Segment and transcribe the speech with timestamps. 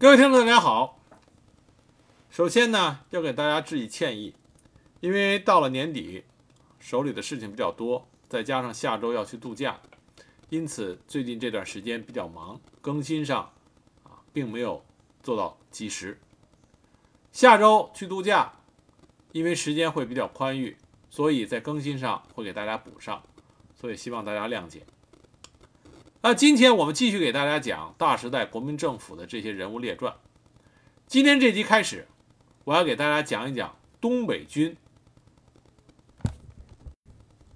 [0.00, 0.98] 各位听众，大家好。
[2.30, 4.34] 首先呢，要给大家致以歉意，
[5.00, 6.24] 因为到了年底，
[6.78, 9.78] 手里的事情比较多，再加上下周要去度假，
[10.48, 13.52] 因此最近这段时间比较忙，更新上
[14.04, 14.82] 啊并没有
[15.22, 16.18] 做到及时。
[17.30, 18.54] 下周去度假，
[19.32, 20.78] 因为时间会比较宽裕，
[21.10, 23.22] 所以在更新上会给大家补上，
[23.78, 24.80] 所以希望大家谅解。
[26.22, 30.14] 那今天我们继续给大家讲大时代国民政府的这些人物列传。
[31.06, 32.06] 今天这集开始，
[32.64, 34.76] 我要给大家讲一讲东北军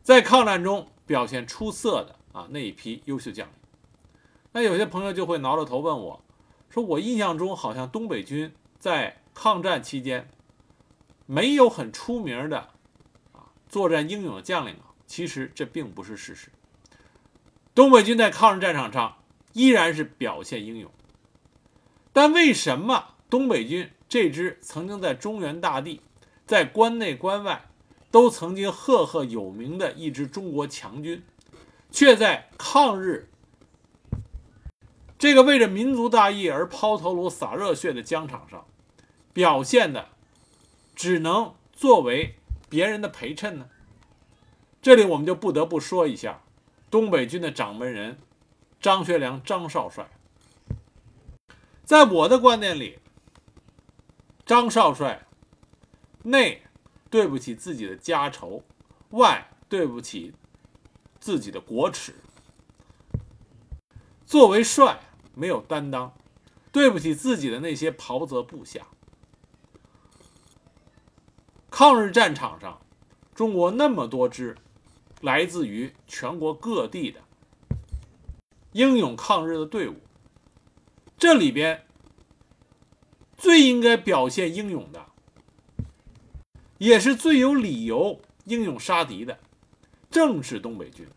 [0.02, 3.54] 在抗战中表现出色的啊那一批优秀将领。
[4.52, 6.24] 那有些朋友就会挠着头问我，
[6.70, 10.30] 说我印象中好像东北军在抗战期间
[11.26, 12.70] 没有很出名的
[13.32, 14.96] 啊作战英勇的将领啊。
[15.06, 16.48] 其实这并不是事实。
[17.74, 19.16] 东北军在抗日战场上
[19.52, 20.90] 依然是表现英勇，
[22.12, 26.00] 但为什么东北军这支曾经在中原大地、
[26.46, 27.68] 在关内关外
[28.12, 31.24] 都曾经赫赫有名的一支中国强军，
[31.90, 33.28] 却在抗日
[35.18, 38.64] 这个为着民族大义而抛头颅洒热血的疆场上，
[39.32, 40.10] 表现的
[40.94, 42.36] 只能作为
[42.68, 43.66] 别人的陪衬呢？
[44.80, 46.43] 这里我们就不得不说一下。
[46.94, 48.16] 东北军的掌门人
[48.80, 50.08] 张学良，张少帅，
[51.82, 53.00] 在我的观念里，
[54.46, 55.26] 张少帅
[56.22, 56.62] 内
[57.10, 58.62] 对不起自己的家仇，
[59.10, 60.36] 外对不起
[61.18, 62.14] 自己的国耻。
[64.24, 65.00] 作为帅，
[65.34, 66.14] 没有担当，
[66.70, 68.86] 对不起自己的那些袍泽部下。
[71.72, 72.80] 抗日战场上，
[73.34, 74.56] 中国那么多支。
[75.24, 77.18] 来自于全国各地的
[78.72, 79.94] 英勇抗日的队伍，
[81.16, 81.86] 这里边
[83.34, 85.06] 最应该表现英勇的，
[86.76, 89.38] 也是最有理由英勇杀敌的，
[90.10, 91.08] 正是东北军。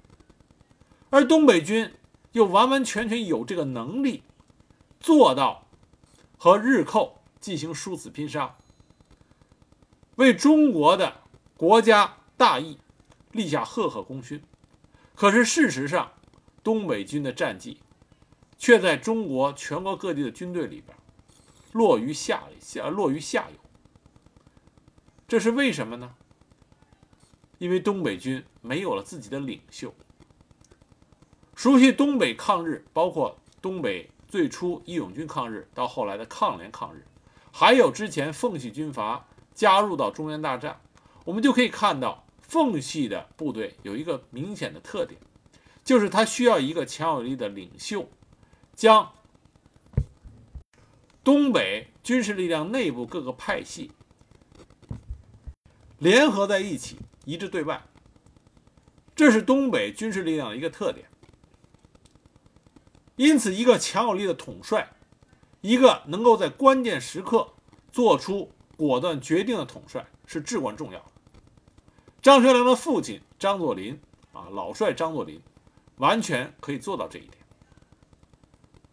[1.10, 1.94] 而东北军
[2.32, 4.24] 又完完全全有这个能力，
[5.02, 5.68] 做到
[6.38, 8.56] 和日寇进行殊死拼杀，
[10.16, 11.22] 为中国的
[11.58, 12.78] 国家大义。
[13.32, 14.42] 立下赫赫功勋，
[15.16, 16.14] 可是事实上，
[16.64, 17.80] 东北军的战绩
[18.58, 20.98] 却在中国全国各地的军队里边
[21.72, 23.60] 落于下下落于下游。
[25.28, 26.16] 这是为什么呢？
[27.58, 29.94] 因为东北军没有了自己的领袖。
[31.56, 37.06] 熟悉东北抗日，包括东北最初义勇军抗日，到后来的抗联抗日，
[37.52, 40.80] 还有之前奉系军阀加入到中原大战，
[41.26, 42.27] 我们就可以看到。
[42.48, 45.20] 奉系的部队有一个明显的特点，
[45.84, 48.10] 就是他需要一个强有力的领袖，
[48.74, 49.14] 将
[51.24, 53.92] 东北军事力量内部各个派系
[55.98, 57.84] 联合在一起，一致对外。
[59.14, 61.08] 这是东北军事力量的一个特点。
[63.18, 64.94] 因此，一个强有力的统帅，
[65.62, 67.56] 一个能够在关键时刻
[67.92, 71.12] 做出果断决定的统帅，是至关重要的。
[72.28, 73.98] 张学良的父亲张作霖
[74.34, 75.42] 啊，老帅张作霖，
[75.96, 77.38] 完全可以做到这一点。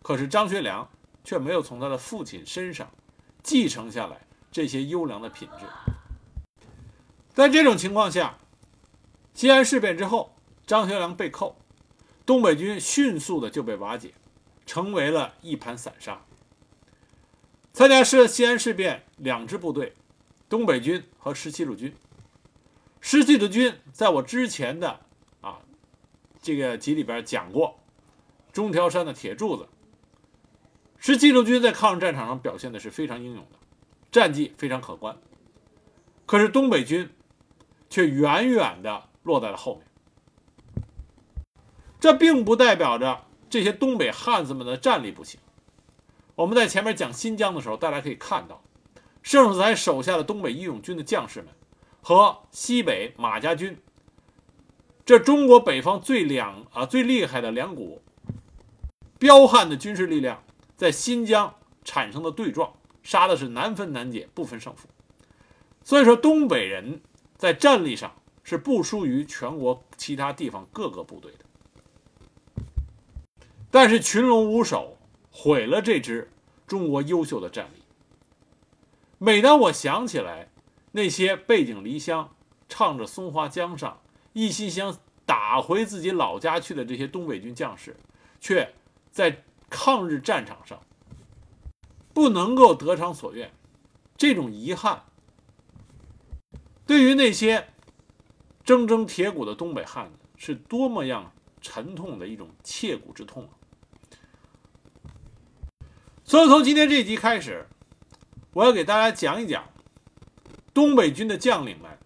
[0.03, 0.89] 可是张学良
[1.25, 2.89] 却没有从他的父亲身上
[3.43, 4.21] 继承下来
[4.53, 5.67] 这些优良的品质。
[7.31, 8.39] 在这种情况下，
[9.34, 11.56] 西安事变之后，张学良被扣，
[12.25, 14.15] 东北军迅速的就被瓦解，
[14.65, 16.25] 成为了一盘散沙。
[17.73, 19.93] 参加是西安事变两支部队，
[20.49, 21.93] 东北军和十七路军。
[23.06, 24.98] 十七路军在我之前的
[25.42, 25.59] 啊
[26.41, 27.78] 这个集里边讲过，
[28.50, 29.69] 中条山的铁柱子。
[30.97, 33.59] 十七路军在抗日战场上表现的是非常英勇的，
[34.10, 35.19] 战绩非常可观。
[36.25, 37.10] 可是东北军
[37.91, 39.87] 却远远的落在了后面。
[42.00, 45.38] 这并不代表着这些东北汉子们的战力不行。
[46.37, 48.62] 我们在前面讲新疆的时候，大家可以看到，
[49.23, 51.50] 盛世才手下的东北义勇军的将士们。
[52.06, 53.79] 和西北马家军，
[55.06, 58.03] 这中国北方最两啊最厉害的两股
[59.19, 60.45] 彪悍的军事力量，
[60.77, 64.87] 在新疆产生的对撞，杀的是难分难解，不分胜负。
[65.83, 67.01] 所以说，东北人
[67.39, 72.65] 在战力上是不输于全国其他地方各个部队的。
[73.71, 74.99] 但是群龙无首，
[75.31, 76.31] 毁了这支
[76.67, 77.83] 中国优秀的战力。
[79.17, 80.51] 每当我想起来。
[80.96, 82.37] 那些背井离乡、
[82.69, 84.00] 唱着松花江上，
[84.32, 84.96] 一心想
[85.26, 87.96] 打回自己老家去的这些东北军将士，
[88.41, 88.73] 却
[89.11, 90.81] 在抗日战场上
[92.12, 93.52] 不能够得偿所愿，
[94.17, 95.02] 这种遗憾，
[96.87, 97.67] 对于那些
[98.64, 103.58] 铮铮铁骨的东北汉子，是多么样沉痛的一种切骨之痛啊！
[106.23, 107.67] 所以从今天这一集开始，
[108.52, 109.64] 我要给大家讲一讲
[110.75, 111.99] 东北军的将领们，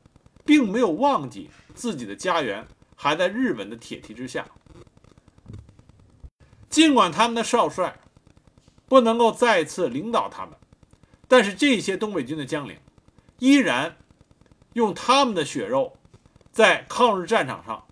[0.44, 4.46] 并没有忘记自己的家园还在日本的铁蹄之下。
[6.68, 7.98] 尽管他们的少帅
[8.86, 10.54] 不能够再次领导他们，
[11.26, 12.78] 但是这些东北军的将领
[13.38, 13.96] 依然
[14.74, 15.96] 用他们的血肉
[16.52, 17.86] 在抗日战场上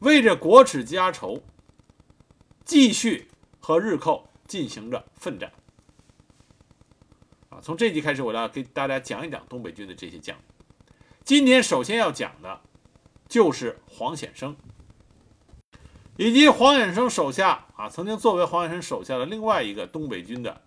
[0.00, 1.42] 为着国耻家仇，
[2.64, 3.30] 继续
[3.60, 4.26] 和日寇。
[4.48, 5.52] 进行着奋战，
[7.62, 10.44] 从这集开始，我要给大家讲一讲东北军的这些将领。
[11.24, 12.60] 今天首先要讲的，
[13.28, 14.56] 就是黄显生，
[16.16, 20.60] 以及黄显生手下啊，曾经作为黄显生手下的另外一个东北军的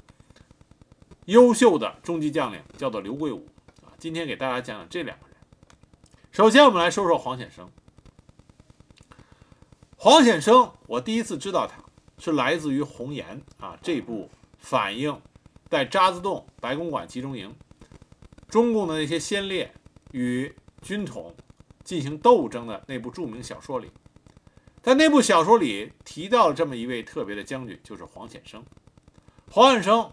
[1.25, 3.47] 优秀的中级将领，叫做刘桂武
[3.83, 3.93] 啊。
[3.97, 5.38] 今天给大家讲讲这两个人。
[6.31, 7.69] 首先，我们来说说黄显生。
[9.95, 11.81] 黄显生，我第一次知道他。
[12.23, 14.29] 是来自于《红岩》啊，这部
[14.59, 15.19] 反映
[15.71, 17.56] 在渣滓洞白公馆集中营
[18.50, 19.73] 中共的那些先烈
[20.12, 21.33] 与军统
[21.85, 23.89] 进行斗争的那部著名小说里，
[24.81, 28.62] 在那部小说里提到了这么一位特别的将军，就是黄显生。
[29.50, 30.12] 黄显生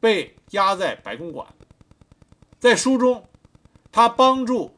[0.00, 1.46] 被压在白公馆，
[2.58, 3.28] 在书中，
[3.92, 4.74] 他帮助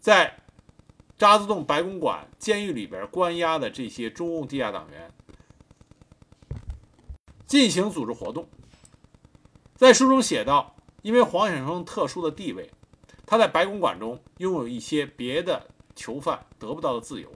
[0.00, 0.36] 在
[1.16, 5.12] 渣滓洞白公馆监狱里边关押的这些中共地下党员。
[7.46, 8.48] 进行组织活动，
[9.76, 12.70] 在书中写道：“因为黄显生特殊的地位，
[13.26, 15.66] 他在白公馆中拥有一些别的
[15.96, 17.28] 囚犯得不到的自由，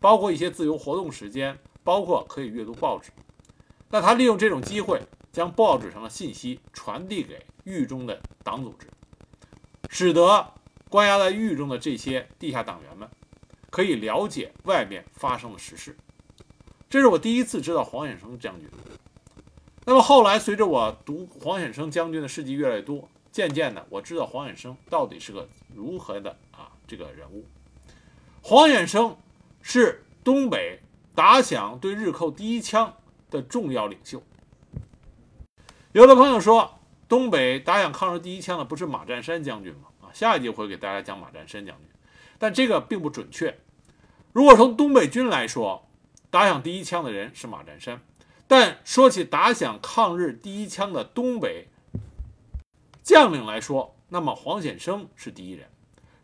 [0.00, 3.10] 包括一些自由活动时间，包括可以阅读报纸。
[3.90, 5.02] 那他利用这种机会，
[5.32, 8.86] 将报纸上的信息传递给狱中的党组织，
[9.90, 10.54] 使得
[10.88, 13.06] 关押在狱中的这些地下党员们
[13.68, 15.94] 可以了解外面发生的实事。
[16.88, 18.66] 这是我第一次知道黄显生将军。”
[19.86, 27.46] 那么后来，随着我读黄显生将军的事迹越来越多，渐渐的，我知道黄显生到底是个如何的啊这个人物。
[28.42, 29.16] 黄显生
[29.62, 30.80] 是东北
[31.14, 32.94] 打响对日寇第一枪
[33.30, 34.22] 的重要领袖。
[35.92, 36.78] 有的朋友说，
[37.08, 39.88] 东北打响抗日第一枪的不是马占山将军吗？
[40.02, 41.86] 啊，下一集会给大家讲马占山将军，
[42.38, 43.58] 但这个并不准确。
[44.32, 45.88] 如果从东北军来说，
[46.30, 48.00] 打响第一枪的人是马占山。
[48.50, 51.68] 但说起打响抗日第一枪的东北
[53.00, 55.70] 将领来说，那么黄显生是第一人。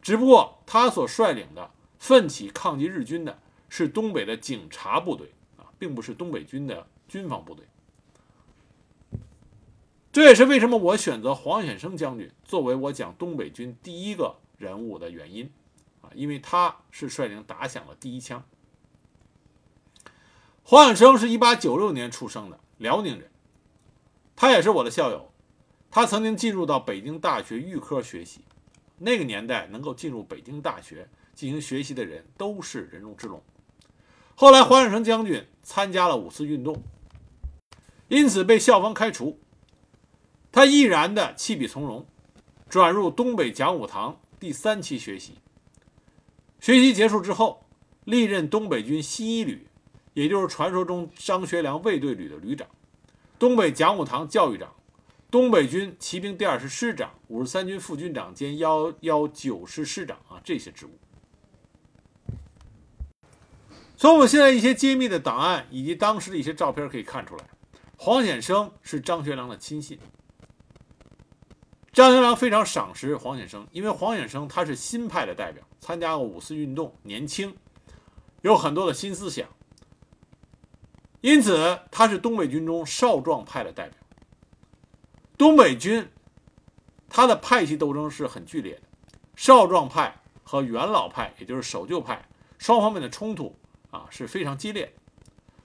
[0.03, 1.71] 只不过他所率领的
[2.01, 3.39] 奋起抗击日军的
[3.69, 7.65] 是东北的警察部队啊，并不是东北军的军方部队。
[10.11, 15.49] 这也是为什么我选择黄显生将军作为我讲东北军第一个人物的原因
[16.01, 18.45] 啊，因为他是率领打响了第一枪。
[20.69, 23.31] 黄永生是一八九六年出生的辽宁人，
[24.35, 25.31] 他也是我的校友。
[25.93, 28.41] 他曾经进入到北京大学预科学习。
[28.99, 33.41] 那个年代能够进入北京大学进行学习的人都是人中之龙。
[34.35, 36.83] 后来黄永生将军参加了五四运动，
[38.09, 39.39] 因此被校方开除。
[40.51, 42.05] 他毅然的弃笔从戎，
[42.69, 45.35] 转入东北讲武堂第三期学习。
[46.59, 47.65] 学习结束之后，
[48.03, 49.66] 历任东北军西一旅。
[50.17, 52.67] 也就是传说中张学良卫队旅的旅长，
[53.39, 54.75] 东北讲武堂教育长，
[55.31, 60.99] 东北军骑兵第二师师长，五十三军副军长兼幺幺九师师长啊，这些职务。
[63.95, 67.45] 从我们现在一些揭秘的档案以及当时的一些照片可以看出来，
[67.99, 69.99] 黄显生是张学良的亲信。
[71.93, 77.55] 张学良非常赏识黄显生，因为黄显生他是新派的代表，参加过五四运动，年轻，
[78.41, 79.47] 有很多的新思想。
[81.27, 83.99] 因此，他是东北军中少壮派的代表。
[85.37, 86.09] 东北军，
[87.09, 88.83] 他的派系斗争是很剧烈的，
[89.35, 92.29] 少壮派和元老派，也就是守旧派，
[92.59, 93.59] 双方面的冲突
[93.91, 94.95] 啊是非常激烈。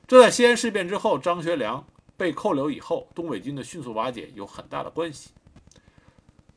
[0.08, 1.86] 这在西安事变之后，张学良
[2.18, 5.30] 被扣留以后，东北军的迅速瓦解有很大的关系。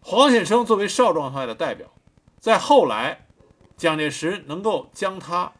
[0.00, 1.92] 黄显生作为少壮派的代表，
[2.40, 3.26] 在后来，
[3.76, 5.52] 蒋介石能够将他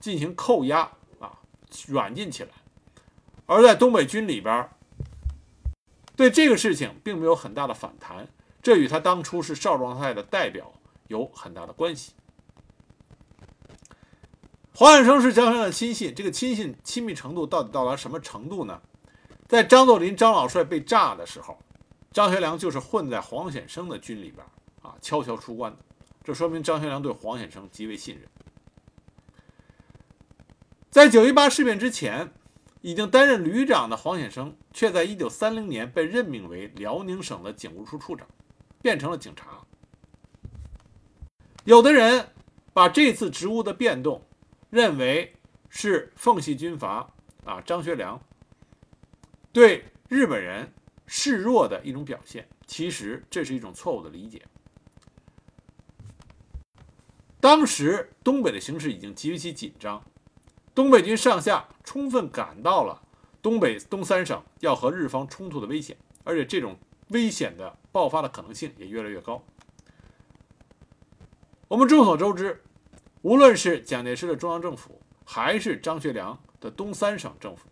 [0.00, 0.90] 进行扣押
[1.20, 1.38] 啊，
[1.86, 2.50] 软禁起来。
[3.48, 4.68] 而在东北军里边，
[6.14, 8.28] 对这个事情并没有很大的反弹，
[8.62, 10.70] 这与他当初是少壮派的代表
[11.06, 12.12] 有很大的关系。
[14.74, 18.80] 黄显生是张学良的亲信，这个亲信亲密程度到底到达什么程度呢？
[19.48, 21.58] 在张作霖、张老帅被炸的时候，
[22.12, 24.46] 张学良就是混在黄显生的军里边
[24.82, 25.78] 啊，悄悄出关的。
[26.22, 28.28] 这说明张学良对黄显生极为信任。
[30.90, 32.30] 在九一八事变之前，
[32.80, 38.26] 已经担任旅长的黄显生，却在一九三零年被任命为辽宁省的警务处处长，
[38.80, 39.64] 变成了警察。
[41.64, 42.28] 有的人
[42.72, 44.24] 把这次职务的变动，
[44.70, 45.34] 认为
[45.68, 47.12] 是奉系军阀
[47.44, 48.20] 啊张学良
[49.52, 50.72] 对日本人
[51.06, 54.42] 示弱的一种表现，其实这是一种错误的理解。
[57.40, 60.02] 当时东北的形势已经极其紧张。
[60.78, 63.02] 东北军上下充分感到了
[63.42, 66.76] 东北东三省要和日方冲突的危险，而且这种
[67.08, 69.42] 危险的爆发的可能性也越来越高。
[71.66, 72.62] 我们众所周知，
[73.22, 77.66] 无论是蒋介石的中央政府，还是张学良的东三省政府，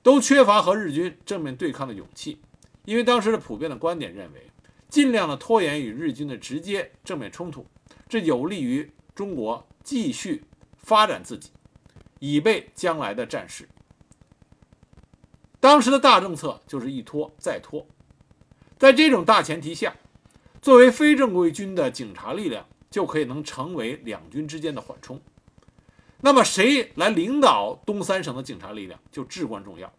[0.00, 2.40] 都缺乏和日军正面对抗的勇气，
[2.84, 4.46] 因为当时的普遍的观点认为，
[4.88, 7.66] 尽量的拖延与日军的直接正面冲突，
[8.08, 10.44] 这有利于中国继续
[10.76, 11.50] 发展自己。
[12.18, 13.68] 以备将来的战事。
[15.60, 17.86] 当时的大政策就是一拖再拖，
[18.78, 19.96] 在这种大前提下，
[20.62, 25.20] 作为非正规军的警察力量就可以能成为两军之间的缓冲。
[26.20, 29.92] 那么谁来领导东三省的警察力量就至关重要。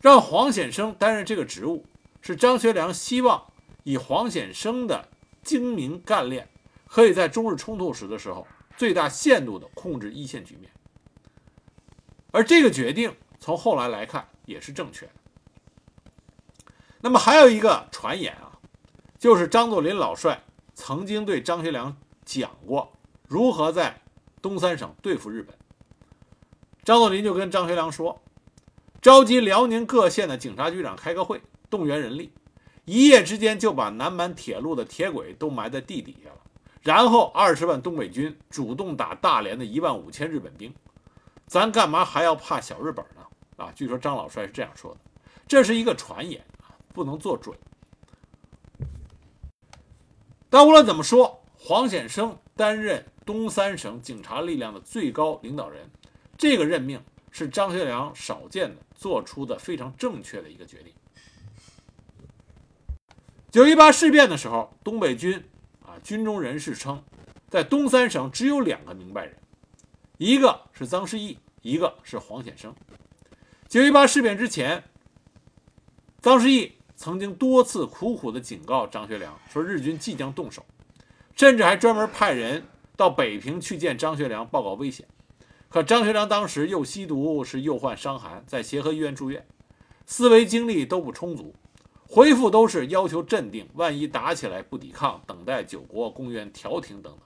[0.00, 1.84] 让黄显生担任这个职务，
[2.20, 3.44] 是张学良希望
[3.82, 5.08] 以黄显生的
[5.42, 6.48] 精明干练，
[6.86, 10.70] 可以在中日冲突时的时候最大限度地控制一线局面。
[12.36, 15.12] 而这个决定从后来来看也是正确的。
[17.00, 18.60] 那么还有一个传言啊，
[19.18, 22.92] 就是张作霖老帅曾经对张学良讲过
[23.26, 24.02] 如何在
[24.42, 25.56] 东三省对付日本。
[26.84, 28.20] 张作霖就跟张学良说，
[29.00, 31.40] 召集辽宁各县的警察局长开个会，
[31.70, 32.34] 动员人力，
[32.84, 36.40] 一夜之间就把南满铁路的铁轨都埋在地底下了，
[36.82, 40.74] 然后二十万东北军主动打大连的一万五千日本兵。
[41.46, 43.22] 咱干嘛还要怕小日本呢？
[43.56, 45.00] 啊，据说张老帅是这样说的，
[45.46, 47.56] 这是一个传言啊，不能做准。
[50.50, 55.90] 但无论怎么说，黄显生担任东三省警察力量的最高领导人，
[56.36, 60.92] 这个任命是张学良少见的做出的非常正确的一个决定。
[63.50, 65.42] 九一八事变的时候，东北军
[65.82, 67.02] 啊，军中人士称，
[67.48, 69.36] 在东三省只有两个明白人。
[70.18, 72.74] 一个是臧世义，一个是黄显生。
[73.68, 74.84] 九一八事变之前，
[76.22, 80.64] 臧世义曾经多次苦苦地警告张学良，说日军即将动手，
[81.36, 82.64] 甚至还专门派人
[82.96, 85.06] 到北平去见张学良，报告危险。
[85.68, 89.46] 可张学良当时又吸毒，是又患伤寒，在协和医院住院，
[90.06, 91.54] 思维精力都不充足，
[92.08, 97.25] 回复都是要求镇定，万一打起来不抵抗，等待九国公园调停等等。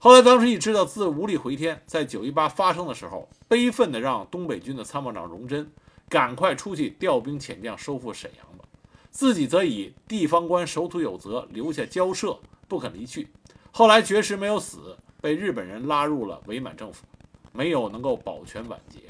[0.00, 5.68] 后来，当时一知道自无力回天，在九一八发生的时候，悲愤地让东北军的参谋长荣臻
[6.08, 8.64] 赶快出去调兵遣将收复沈阳吧，
[9.10, 12.38] 自己则以地方官守土有责，留下交涉，
[12.68, 13.26] 不肯离去。
[13.72, 17.04] 后来绝食没有死，被日本人拉入了伪满政府，
[17.52, 19.00] 没有能够保全晚节。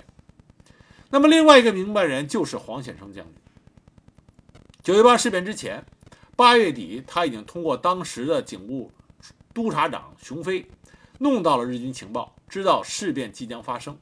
[1.11, 3.35] 那么，另外一个明白人就是黄显生将军。
[4.83, 5.85] 九一八事变之前，
[6.35, 8.91] 八月底，他已经通过当时的警务
[9.53, 10.67] 督察长熊飞。
[11.19, 13.99] 弄到了日军情报，知道事变即将发生。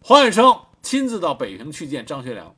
[0.00, 2.54] 黄远生亲自到北平去见张学良，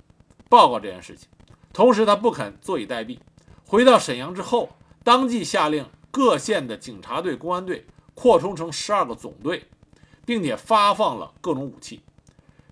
[0.49, 1.29] 报告这件事情。
[1.73, 3.19] 同时，他不肯坐以待毙。
[3.65, 4.71] 回到沈阳之后，
[5.05, 9.65] 当即下令各县的警察队、公安队扩充成十二个总队，
[10.25, 12.01] 并且发放了各种武器。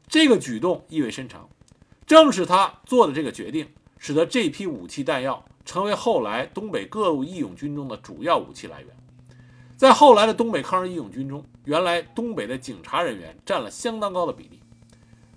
[0.08, 1.48] 这个举动意味深长。
[2.06, 3.68] 正是他做的这个决定，
[3.98, 8.96] 使得这批武器弹药成为后来东北各路义勇军中的主要武器来源。
[9.84, 14.58] 在后来的东北抗日义勇军中，原来东北的警察人员占了相当高的比例，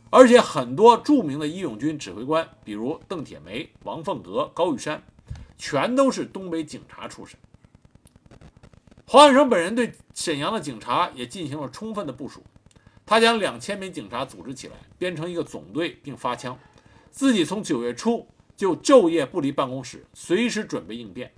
[0.09, 5.03] 而且很多著名的义勇军指挥官，比如邓铁梅、王凤阁、高玉山，
[5.57, 7.37] 全都是东北警察出身。
[9.05, 12.41] 黄远生本人对沈阳的警察也进行了充分的部署，
[13.05, 16.57] 他将两千名警察组织起来，编成一个总队，并发枪，
[17.11, 18.25] 自己从九月初
[18.55, 21.33] 就昼夜不离办公室，随时准备应变。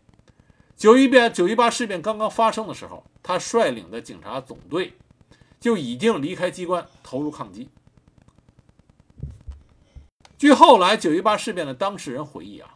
[0.79, 4.93] 九一变九一八事变刚刚发生的时候，他率领的警察总队
[5.59, 7.67] 就已经离开机关，投入抗击。
[10.37, 12.75] 据后来九一八事变的当事人回忆啊，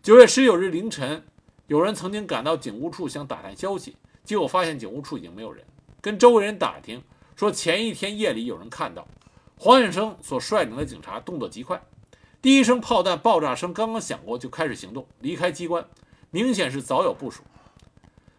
[0.00, 1.26] 九月十九日凌晨，
[1.66, 5.62] 有人曾经赶到警务处想打探消息，结果发现警务处已经没有人。
[6.00, 7.04] 跟周围人打听
[7.36, 9.06] 说，前一天夜里有人看到
[9.58, 11.82] 黄显生所率领的警察动作极快，
[12.40, 15.86] 第一声炮弹爆炸声刚刚响过，就开始行动，离开机关，
[16.36, 17.42] 明显是早有部署。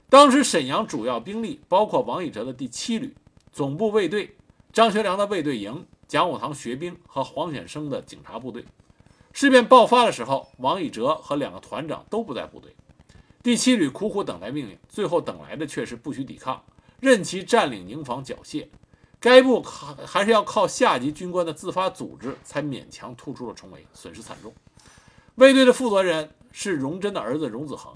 [0.08, 3.16] 当时沈阳主要兵力包括王以哲的第七旅
[3.52, 4.38] 总部卫队、
[4.72, 8.64] 张学良的卫队营、蒋武堂学兵和黄显生的警察部队。
[9.34, 12.76] 事变爆发的时候，王以哲和两个团长都不在部队。
[13.42, 16.64] 第七旅苦苦等待命令，最后等来的却是不许抵抗，
[17.00, 18.68] 任其占领营房缴械。
[19.20, 24.54] 该部还还是要靠下级军官的自发组织，才勉强突出了重围，损失惨重。
[25.34, 27.96] 卫队的负责人是荣臻的儿子荣子恒，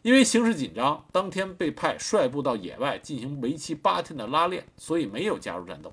[0.00, 5.92] 因为形势紧张，当天被派率部到野外进行为期八天的拉练，所以没有加入战斗。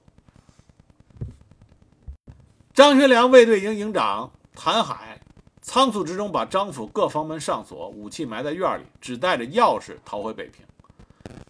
[2.73, 5.19] 张学良卫队营营长谭海
[5.61, 10.65] 仓促之中把张府各房门上锁，武器埋在院里，只带着钥匙逃回北平。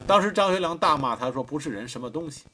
[0.07, 2.45] 当时张学良大骂他说：“不是人，什么东西？”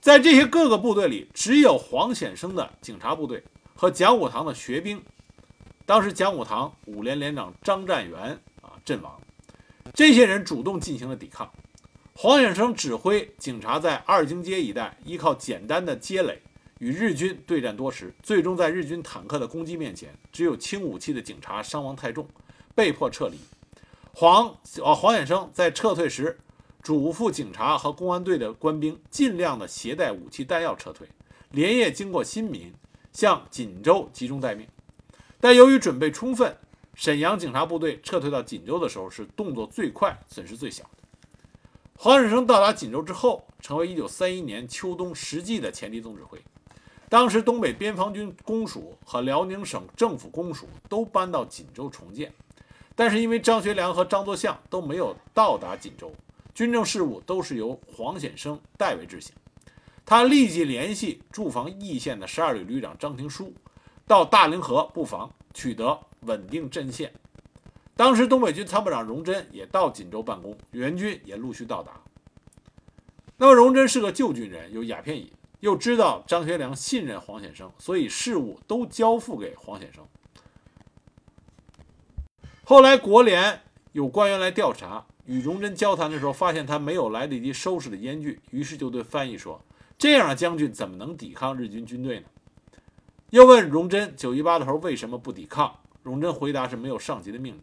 [0.00, 3.42] 在这些各个部队里，只有黄显生的警察部队
[3.74, 5.02] 和蒋武堂的学兵。
[5.90, 9.20] 当时讲武堂五连连长张占元啊阵亡，
[9.92, 11.50] 这些人主动进行了抵抗。
[12.14, 16.40] 黄显生指挥警察在二经街一带依靠简单的街垒
[16.78, 22.24] 与日军对战多时，最终在日军坦克的攻击面前，只有轻武器的警察伤亡太重，
[22.72, 23.36] 被迫撤离。
[24.14, 24.46] 黄
[24.84, 26.38] 啊黄显生在撤退时。
[26.84, 31.08] 嘱咐警察和公安队的官兵尽量的携带武器弹药撤退，
[31.50, 32.72] 连夜经过新民，
[33.12, 34.68] 向锦州集中待命。
[35.40, 36.56] 但由于准备充分，
[36.94, 40.90] 沈阳警察部队撤退到锦州的时候是动作最快、损失最小的。
[41.96, 46.38] 黄忍生到达锦州之后，成为1931年秋冬实际的前敌总指挥。
[47.08, 52.32] 当时东北边防军公署和辽宁省政府公署都搬到锦州重建，
[52.94, 56.12] 但是因为张学良和张作相都没有到达锦州。
[56.54, 59.34] 军政事务都是由黄显生代为执行，
[60.04, 63.52] 他立即联系驻防义县的十二旅旅长张廷书，
[64.10, 67.12] 到大凌河布防，取得稳定阵线。
[67.94, 71.92] 当时东北军参谋长荣臻也到锦州办公，援军也陆续到达。
[73.36, 80.04] 那么荣臻是个旧军人，有鸦片瘾，又知道张学良信任黄显生，所以事务都交付给黄显生。
[82.64, 83.60] 后来国联
[83.92, 85.06] 有官员来调查。
[85.26, 89.64] 与荣臻交谈的时候，发现他没有来得及收拾的烟具，于是就对翻译说
[89.96, 92.26] ：“这样的将军怎么能抵抗日军军队呢？”
[93.30, 95.78] 又问荣臻九一八的时候为什么不抵抗？
[96.02, 97.62] 荣臻回答是没有上级的命令。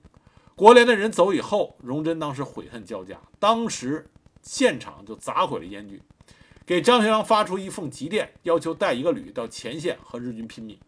[0.56, 4.10] 国联的人走以后，荣臻当时悔恨交加，当时
[4.42, 6.02] 现场就砸毁了烟具，
[6.66, 10.80] 给张学良发出一封急电，要求带一个旅到前线和日军拼命。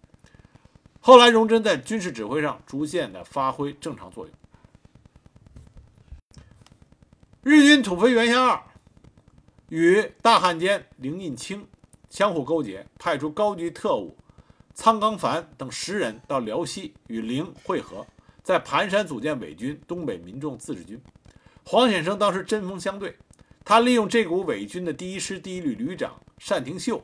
[1.02, 4.34] 后来，荣臻在军事指挥上逐渐的发挥正常作用。
[7.42, 8.62] 日军土肥原贤二
[9.70, 11.68] 与大汉奸林印清
[12.10, 14.18] 相互勾结，派出高级特务
[14.80, 18.08] 仓冈繁等十人到辽西与林会合，
[18.42, 20.98] 在盘山组建伪军东北民众自治军。
[21.66, 23.18] 黄显生当时针锋相对，
[23.66, 27.04] 他利用这股伪军的第一师第一旅旅长单廷秀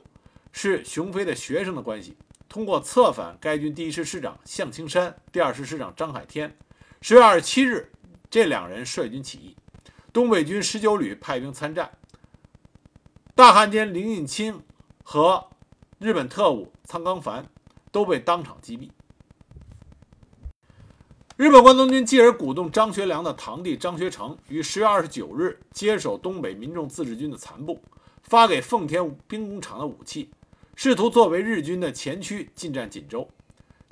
[0.53, 2.15] 是熊飞的学生的关系，
[2.47, 6.55] 通过策反该军第一师师长向青山、第二师师长张海天。
[7.01, 7.91] 十月二十七日，
[8.29, 9.53] 这两人率军起义。
[10.13, 11.91] 东北军十九旅派兵参战，
[13.35, 14.63] 大汉奸林印清
[15.03, 15.49] 和
[15.99, 17.45] 日本特务仓冈繁
[17.95, 18.89] 都被当场击毙。
[21.37, 27.81] 日本关东军继而鼓动张学良的堂弟张学成于十月二十九日接手东北民众自治军的残部，
[28.23, 30.29] 发给奉天兵工厂的武器，
[30.75, 33.29] 试图作为日军的前驱进占锦州。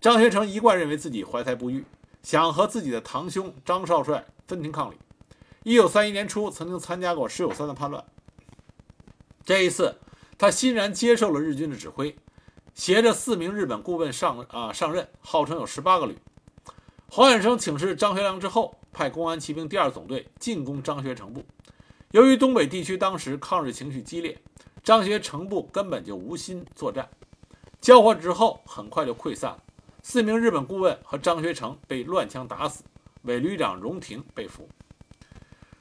[0.02, 1.86] 张学成一贯认为自己怀才不遇，
[2.24, 4.98] 想和自己的堂兄张少帅分庭抗礼。
[5.64, 8.04] 一九三一年初，曾经参加过石友三的叛乱。
[9.46, 9.96] 这一次，
[10.38, 12.14] 他欣然接受了日军的指挥，
[12.76, 16.18] 携着四名日本顾问上啊上任，号称有十八个旅。
[17.08, 21.44] 黄远生请示张学良之后，派公安骑兵第二总队进攻张学成部。
[22.12, 24.40] 由于东北地区当时抗日情绪激烈，
[24.84, 27.08] 张学成部根本就无心作战。
[27.80, 29.64] 交火之后，很快就溃散了。
[30.02, 32.84] 四名日本顾问和张学成被乱枪打死，
[33.22, 34.68] 伪旅长荣廷被俘。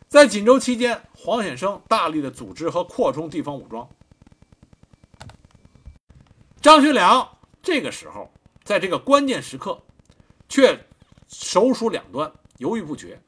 [0.08, 3.88] 在锦州期间，黄显生大力的组织和扩充地方武装。
[6.62, 9.82] 张学良这个时候，在这个关键时刻，
[10.48, 10.86] 却
[11.26, 13.20] 手鼠两端，犹豫不决。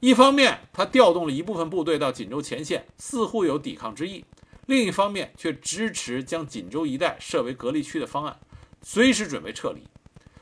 [0.00, 4.26] 一方面，他调动了一部分部队到锦州前线，似乎有抵抗之意；
[4.66, 8.38] 另一方面，却支持将锦州一带设为隔离区的方案，
[8.82, 9.82] 随时准备撤离，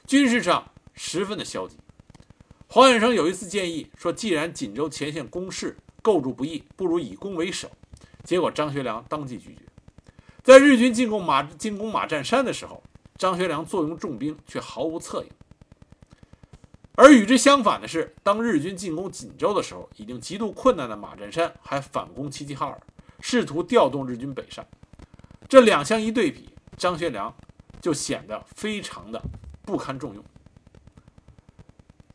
[0.04, 1.76] 军事上十分的消极。
[2.66, 7.70] 黄远生有一次建议说：“既然锦州前线攻势构筑不易，不如以攻为守。”
[8.24, 9.60] 结果张学良当即拒绝。
[10.44, 12.83] 在日军进攻马进攻马占山的时候，
[13.16, 15.30] 张学良坐拥重兵却毫无策应。
[16.96, 22.78] 而与之相反的是，当日军进攻锦州的时候，已经极度困难的马占山还反攻齐齐哈尔，
[23.20, 24.62] 试图调动日军北上。
[25.48, 27.35] 这两相一对比，张学良
[27.80, 29.22] 就显得非常的
[29.62, 30.22] 不堪重用。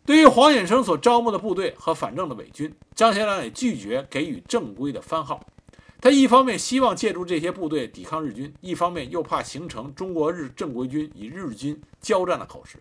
[0.06, 5.44] 对于黄显生所招募的部队和反正的伪军，张学良也拒绝给予正规的番号。
[6.02, 12.78] 他一方面希望借助这些部队抵抗日军，一方面又怕形成中国日正规军与日军交战的口实。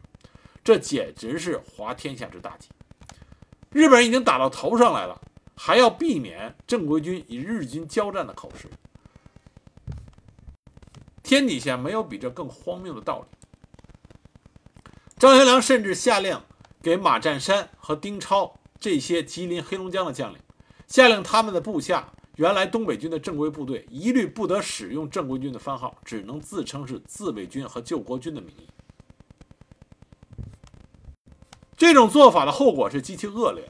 [0.63, 2.69] 这简直是滑天下之大稽！
[3.71, 5.21] 日本人已经打到头上来了，
[5.57, 8.69] 还要避免正规军与日军交战的口实，
[11.23, 13.27] 天底下没有比这更荒谬的道理。
[15.19, 16.41] 张学良甚至下令
[16.81, 20.39] 给马占山和丁超这些吉林、黑龙江的将领，
[20.87, 28.69] 下令他们的部下，原来东北军的正规部队，一律不得使用正规军的番号，只能自称是自卫军和救国军的名义。
[31.77, 33.69] 这种做法的后果是极其恶劣，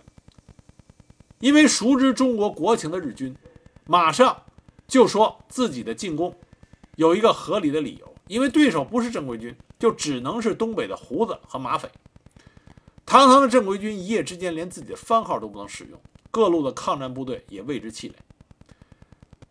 [1.40, 3.34] 因为熟知中国国情的日军，
[3.86, 4.42] 马上
[4.86, 6.36] 就说自己的进攻
[6.96, 11.88] 有一个合理的理由，因为对手不是正规军，就只能是东北的胡子和马匪。
[13.06, 15.98] 堂堂的正规军一夜之间连自己的番号都不能使用，
[16.30, 18.14] 各路的抗战部队也为之气馁。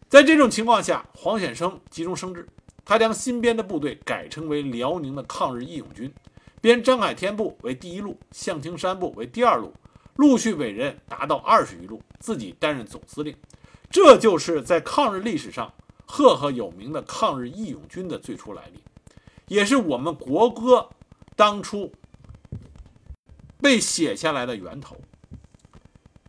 [0.10, 2.48] 在这种情况下，黄显生急中生智，
[2.86, 6.14] 他将新编的部队改称为辽宁的抗日义勇军。
[6.62, 9.74] 编张海天部为第一路，向青山部为第二路，
[10.16, 13.36] 陆续委任达到二十余路，自己担任总司令。
[13.90, 15.72] 这就是在抗日历史上
[16.06, 18.82] 赫赫有名的抗日义勇军的最初来历，
[19.48, 20.90] 也是我们国歌
[21.36, 21.92] 当初
[23.62, 24.98] 被写下来的源头。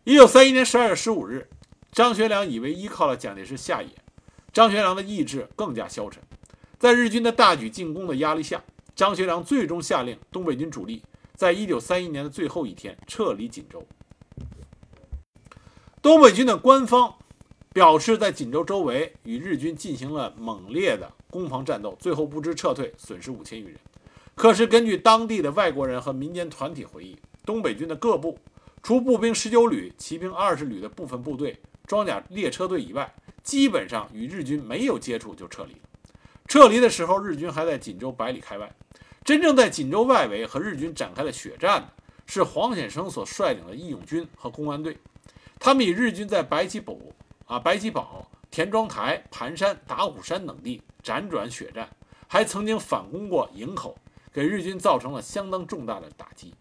[0.03, 1.49] 一九三一年十二月十五日，
[1.91, 3.89] 张学良以为依靠了蒋介石下野，
[4.53, 6.21] 张学良的意志更加消沉，
[6.77, 8.63] 在日军的大举进攻的压力下。
[8.95, 11.01] 张学良最终下令东北军主力
[11.33, 13.81] 在一九三一年的最后一天撤离锦州。
[16.01, 17.15] 东北军的官方
[17.71, 23.75] 表示，在锦州周围与日军进行了猛烈的攻防战斗，最后不知撤退，损失五千余人。
[24.35, 28.37] 可是，根据当地的外国人和民间团体回忆，东北军的各部，
[28.83, 31.57] 除步兵十九旅、骑兵二十旅的部分部队、
[31.89, 35.79] 装甲列车队以外，基本上与日军没有接触就撤离了。
[36.47, 38.71] 撤离的时候，日军还在锦州百里开外。
[39.25, 41.89] 真正在锦州外围和日军展开了血战的
[42.27, 44.99] 是黄显生所率领的义勇军和公安队。
[45.59, 46.95] 他们与日军在白旗堡、
[47.47, 51.89] 啊白旗堡、田庄台、盘山、打虎山等地辗转血战，
[52.27, 53.97] 还曾经反攻过营口，
[54.31, 56.53] 给日军造成了相当重大的打击。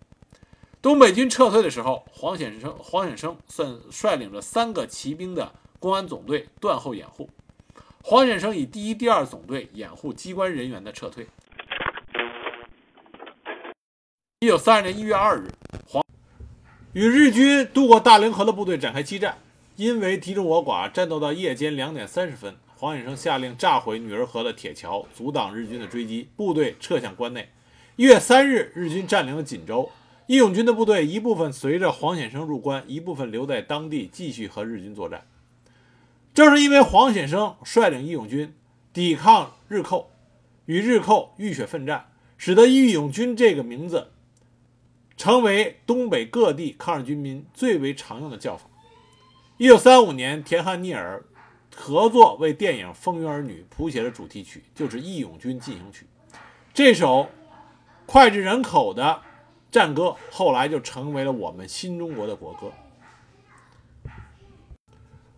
[0.88, 7.28] 东北军撤退的时候，黄显生黄显生算率领着三个骑兵的公安总队断后掩护。
[8.02, 11.26] 黄显生以第一、第二总队掩护机关人员的撤退。
[14.40, 15.50] 一九三二年一月二日，
[15.86, 16.02] 黄
[16.94, 19.36] 与日军渡过大凌河的部队展开激战，
[19.76, 27.50] 因为敌众我寡，战斗到夜间两点三十分，黄显生下令炸毁女儿河的铁桥，阻挡日军的追击，部队撤向关内。
[27.96, 29.90] 一月三日，日军占领了锦州，
[30.28, 35.26] 义勇军的部队一部分随着黄显生入关，一部分留在当地继续和日军作战。
[36.34, 38.54] 正是因为黄显生率领义勇军
[38.92, 40.10] 抵抗日寇，
[40.66, 44.08] 与日寇浴血奋战，使得义勇军这个名字。
[45.16, 48.68] 成为东北各地抗日军民最为常用的叫法。
[49.56, 51.24] 一九三五年，田汉、聂耳
[51.74, 56.04] 合作为电影《风云儿女》谱写的主题曲就是《义勇军进行曲》。
[56.74, 57.30] 这首
[58.06, 59.22] 脍炙人口的
[59.70, 62.72] 战歌，后来就成为了我们新中国的国歌。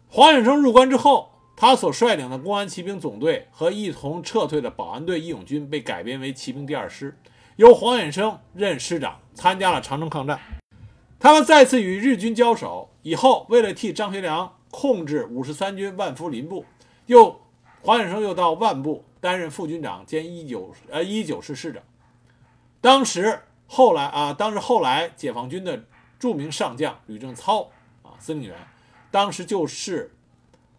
[0.08, 7.16] 黄远生入关之后，他所率领的公安骑兵总队和一同撤退的保安队义勇军被改编为骑兵第二师。
[7.56, 10.40] 由黄远生任师长，参加了长征抗战。
[11.18, 16.64] 他们再次与日军交手以后，为了替张学良控制五十三军万福林部，
[17.06, 17.40] 又
[17.82, 21.82] 黄远生又到万部担任副军长兼一九呃一九师师长。
[22.80, 23.40] 当时
[23.72, 25.84] 后来啊，当时后来解放军的
[26.18, 27.70] 著名上将吕正操
[28.02, 28.56] 啊司令员，
[29.12, 30.12] 当时就是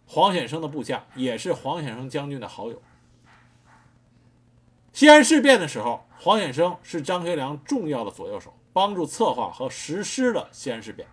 [0.06, 2.82] 黄显生的部下，也是黄显生将军的好友。
[4.92, 6.04] 西安事变的时候。
[6.24, 11.08] 黄显生是张学良重要的左右手，帮助策划和实施了西安事变。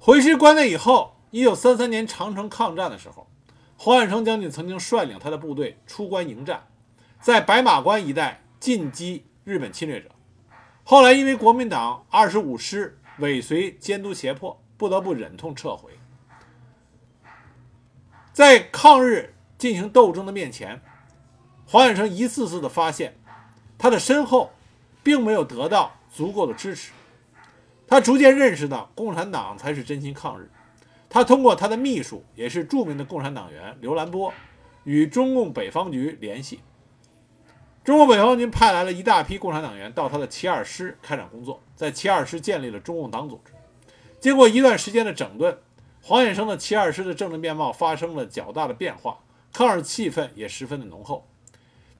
[0.00, 3.28] 回师关内以后，一九三三年长城抗战的时候，
[3.76, 6.66] 黄显生将军曾经率领他的部队出关迎战，
[7.20, 10.10] 在白马关一带进击日本侵略者。
[10.82, 15.92] 后来因为国民党二十五师尾随监督胁迫，不得不忍痛撤回。
[18.32, 20.82] 在抗日进行斗争的面前，
[21.64, 23.16] 黄远生一次次的发现，
[23.78, 24.50] 他的身后
[25.04, 26.90] 并没有得到足够的支持。
[27.86, 30.50] 他逐渐认识到，共产党才是真心抗日。
[31.08, 34.34] 他通过他的秘书，也是著名的共产党员刘兰波，
[34.82, 36.58] 与中共北方局联系。
[37.86, 43.52] 中共北方军派来了一大批共产党员到他的七二师开展工作，在七二师建立了中共党组织。
[44.18, 45.56] 经过一段时间的整顿，
[46.02, 49.20] 黄显生的七二师的政治面貌发生了较大的变化，
[49.52, 51.28] 抗日气氛也十分的浓厚。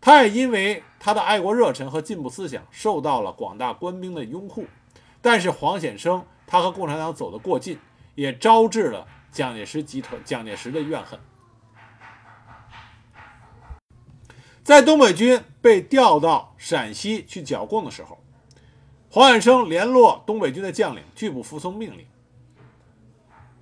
[0.00, 4.66] 他也因为他的爱国热忱和进步思想，受到了广大官兵的拥护。
[5.22, 7.78] 但是黄显生他和共产党走得过近，
[8.16, 11.16] 也招致了蒋介石集团蒋介石的怨恨。
[14.64, 18.16] 在东北军被调到陕西去剿共的时候，
[19.10, 22.06] 黄衍生联络东北军的将领，拒不服从命令。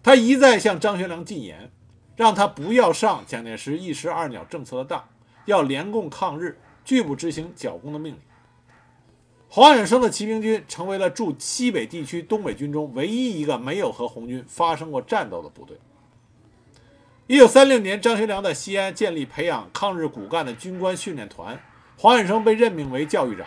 [0.03, 1.73] 他一再向张学良进言，
[2.14, 5.09] 让他不要上蒋介石一石二鸟政策的当，
[5.47, 8.21] 要联共抗日，拒不执行剿共的命令。
[9.49, 15.79] 黄衍生的骑兵军成为了驻西北地区东北军中唯一一个没有和红军发生过战斗的部队。
[17.27, 21.59] 一九三六年，张学良在西安建立培养抗日骨干的军官训练团，
[21.96, 23.46] 黄显生被任命为教育长。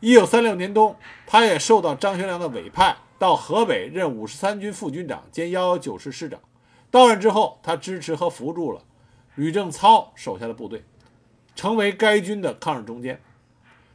[0.00, 6.40] 一九三六年冬，他也受到张学良的委派，到河北任五十三军副军长兼幺幺九师师长。
[6.90, 8.82] 到任之后，他支持和扶助了
[9.34, 10.84] 吕正操手下的部队，
[11.54, 13.20] 成为该军的抗日中坚。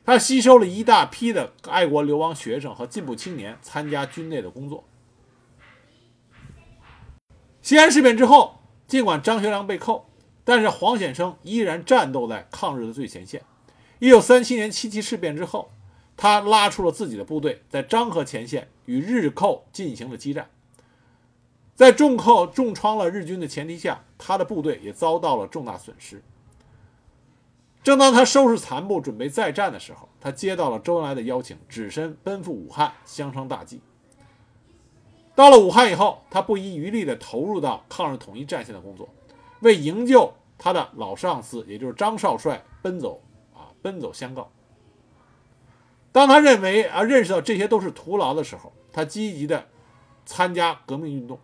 [0.06, 4.84] 他吸收了一大批的爱国流亡学生和进步青年，参加军内的工作。
[7.62, 10.10] 西安事变之后，尽管张学良被扣，
[10.44, 13.42] 但是黄显生依然战斗在抗日的最前线。
[14.04, 15.72] 一九三七年七七事变之后，
[16.18, 20.50] 他拉出了自己的部队，在漳河前线与日寇进行了激战。
[21.74, 26.22] 在重扣重创了日军的前提下，他的部队也遭到了重大损失。
[27.82, 33.80] 正当他收拾残部准备再战的时候，他接到了周恩来的邀请，只身奔赴武汉，相商大计。
[35.34, 39.08] 到了武汉以后，他不遗余力地投入到抗日统一战线的工作，
[39.62, 43.22] 为营救他的老上司，也就是张少帅，奔走，
[43.84, 44.52] 奔走相告。
[46.12, 49.68] 当他认为啊，认识到这些都是徒劳的时候，他积极的
[50.26, 51.40] 参加革命运动。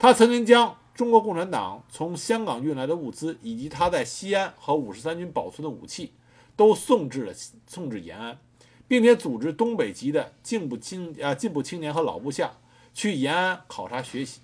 [0.00, 0.76] 他曾经将。
[0.92, 6.12] 中国共产党从香港运来的物资，以及他在西安和五十三军保存的武器，
[6.56, 7.32] 都送至了
[7.66, 8.38] 送至延安，
[8.86, 12.52] 并且组织东北籍的进步青啊进步青年和老部下
[12.92, 14.42] 去延安考察学习。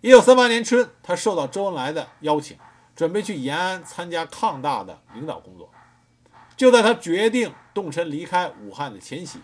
[0.00, 2.56] 一九三八年春，他受到周恩来的邀请，
[2.96, 5.70] 准备去延安参加抗大的领导工作。
[6.56, 9.38] 就在他决定动身离开武汉的前夕，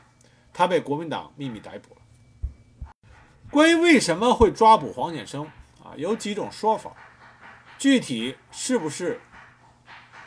[0.52, 2.00] 他被国民党秘密逮捕了。
[3.50, 5.44] 关于为什么会抓捕黄显生
[5.84, 6.90] 啊，有几种说法，
[7.78, 9.20] 具体是不是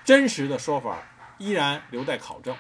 [0.04, 1.00] 真实的说法
[1.40, 2.56] 依然留待考证。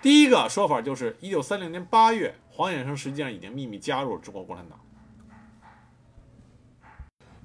[0.00, 4.80] 第一个说法就是，一九三零年八月，黄显生实际上已经秘密加入了中国共产党。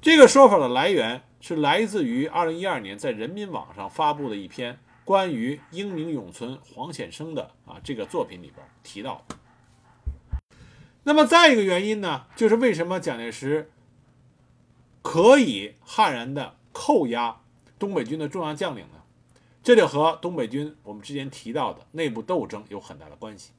[0.01, 9.23] 这个说法的来源是来自于二零一二年在人民网上发布的一篇关于英明永存黄显生的啊这个作品里边提到。
[11.03, 13.71] 那么再一个原因呢，就是为什么蒋介石
[15.01, 17.41] 可以悍然的扣押
[17.79, 19.01] 东北军的重要将领呢？
[19.63, 23.51] 这就和东北军我们之前提到的内部斗争有很大的关系。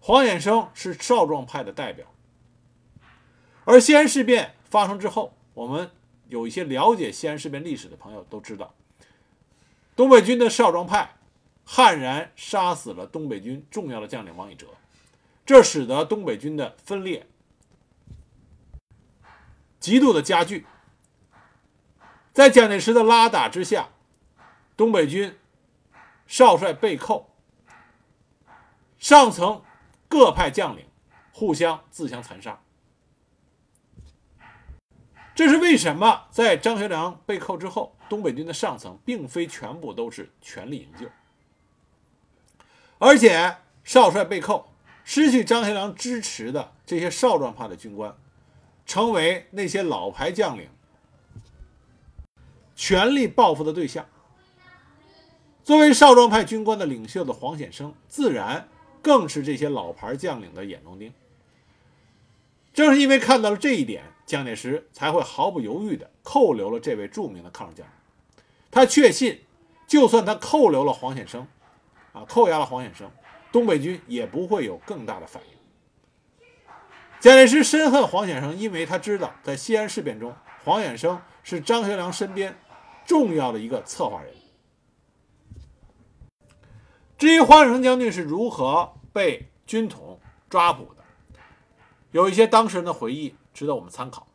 [0.00, 2.06] 黄显生是少壮派的代表，
[3.64, 5.90] 而西安事变发生之后，我们
[6.34, 8.74] 有一些了解西安事变历史的朋友都知道，
[9.94, 11.14] 东北军的少壮派
[11.64, 14.66] 悍然杀死了东北军重要的将领王以哲。
[15.46, 17.28] 这使得东北军的分裂
[19.78, 20.66] 极度的加剧，
[22.32, 23.90] 在蒋介石的拉打之下，
[24.76, 25.38] 东北军
[26.26, 27.30] 少帅被扣，
[28.98, 29.62] 上层
[30.08, 30.84] 各派将领
[31.32, 32.63] 互相自相残杀。
[35.34, 36.26] 这是为什么？
[36.30, 41.06] 在张学良被扣之后，东北军的上层并非全部都是全力营救，
[42.98, 44.70] 而且少帅被扣。
[45.06, 48.16] 失去张学良支持的这些少壮派的军官，
[48.86, 50.66] 成为那些老牌将领
[52.74, 54.06] 全力报复的对象。
[55.62, 58.66] 作为少壮派军官的领袖的黄显生，自然
[59.02, 61.12] 更是这些老牌将领的眼中钉。
[62.72, 67.92] 正是因为看到了这一点，蒋介石才会毫不犹豫地扣留了这位著名的抗日将领。
[68.70, 69.40] 他确信，
[69.86, 71.46] 就算他扣留了黄显生，
[72.12, 73.10] 啊，扣押了黄显生。
[73.52, 75.54] 东北军也不会有更大的反应。
[77.20, 80.34] 蒋介石深恨黄显生，因为他知道在西安事变中，
[80.64, 82.56] 黄显生是张学良身边
[83.06, 84.34] 重要的一个策划人。
[87.16, 90.18] 至于黄显生将军是如何被军统
[90.50, 91.04] 抓捕的，
[92.10, 94.26] 有一些当事人的回忆值得我们参考。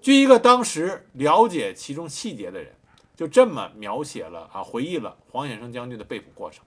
[0.00, 2.74] 据一个当时了解其中细节的人，
[3.14, 6.64] 就这么描写了啊，回忆了黄显生将军的被捕过程。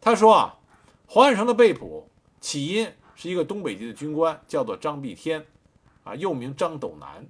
[0.00, 0.58] 他说啊，
[1.06, 2.10] 黄显生的被捕
[2.40, 5.46] 起因是一个东北籍的军官，叫做张必天，
[6.04, 7.26] 啊，又名张斗南。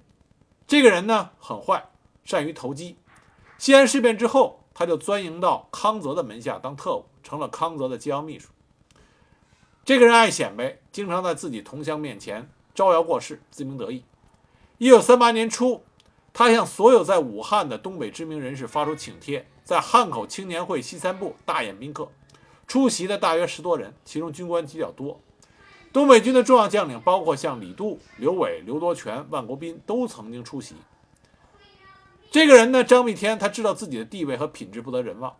[0.67, 1.89] 这个人呢很坏，
[2.25, 2.97] 善于投机。
[3.57, 8.49] 西安事变之后，他就钻营到康泽的门下当特务，成了康泽的机要秘书。
[9.85, 14.03] 这个人爱显摆，经常在自己同乡面前招摇过市，自鸣得意。
[14.77, 15.83] 一九三八年初，
[16.31, 22.09] 他向所有在武汉的东北知名人士发出请帖，在汉口青年会西餐部大宴宾客。
[22.67, 25.19] 出席的大约十多人，其中军官比较多。
[25.91, 30.75] 东北军的重要将领，包括像李杜、刘伟、刘多全、万国斌，都曾经出席。
[32.29, 35.35] 这个人呢，张密天，他知道自己的地位和品质不得人望，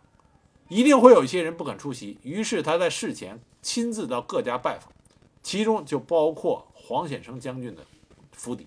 [0.66, 2.18] 一定会有一些人不肯出席。
[2.22, 4.92] 于是他在事前亲自到各家拜访，
[5.40, 7.86] 其中就包括黄显生将军的
[8.32, 8.66] 府邸。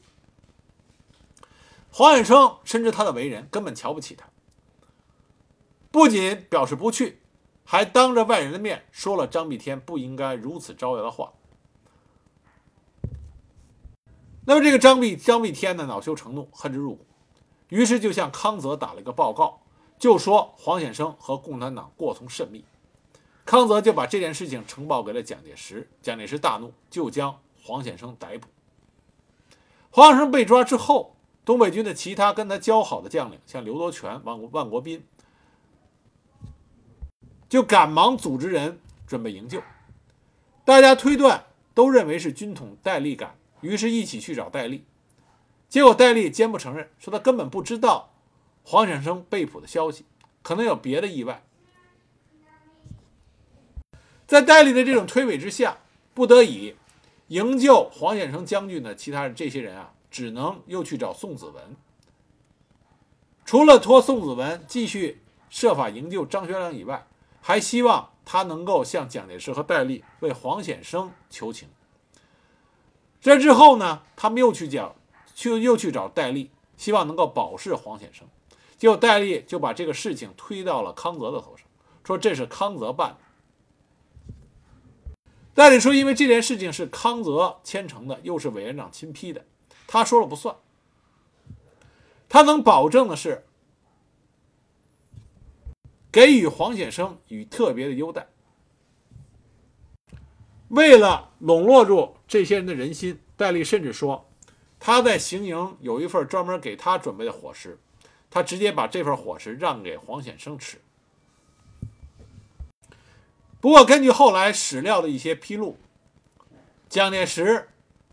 [1.92, 4.26] 黄显生深知他的为人，根本瞧不起他，
[5.92, 7.20] 不仅表示不去。
[7.66, 11.34] 还当着外人的面说了张碧天不应该如此招摇的话。
[14.46, 17.06] 那么这个张碧张碧天呢，恼羞成怒，恨之入骨，
[17.68, 19.62] 于是就向康泽打了一个报告，
[20.00, 22.64] 就说黄显生和共产党过从甚密。
[23.44, 28.48] 康泽就把这件事情呈报给了蒋介石，蒋介石大怒，就将黄显生逮捕。
[29.90, 35.04] 黄显生被抓之后，东北军的其他跟他交好的将领，像刘多全、万万国斌。
[37.48, 39.62] 就赶忙组织人准备营救，
[40.66, 41.46] 大家推断
[41.76, 44.84] 都认为是军统戴笠干，于是一起去找戴笠。
[45.70, 48.12] 结果戴笠坚不承认，说他根本不知道
[48.64, 50.04] 黄显生被捕的消息，
[50.42, 51.44] 可能有别的意外。
[54.26, 55.78] 在戴笠的这种推诿之下，
[56.16, 56.76] 不得已
[57.34, 61.76] 营救黄显生将军的其他人，这些人啊，只能又去找宋子文。
[63.44, 67.08] 除了托宋子文继续设法营救张学良以外，
[67.42, 71.68] 还希望他能够向蒋介石和戴笠为黄显生求情。
[73.20, 74.94] 这之后呢，他们又去讲，
[75.34, 78.28] 去又去找戴笠，希望能够保释黄显生。
[78.78, 81.66] 结果戴笠就把这个事情推到了康泽的头上，
[82.04, 83.18] 说这是康泽办的。
[85.54, 89.46] 戴笠说，因为这件事情是康泽签成的，又是委员长亲批的，
[89.88, 90.56] 他说了不算。
[92.28, 93.46] 他能保证的是。
[96.12, 98.28] 给予黄显生以特别的优待。
[100.68, 104.30] 为了笼络住这些人的人心，戴笠甚至说，
[104.80, 107.80] 他在行营有一份专门给他准备的伙食，
[108.30, 110.80] 他直接把这份伙食让给黄显生吃。
[113.64, 115.78] 不过，根据后来史料的一些披露，
[116.90, 117.70] 蒋介石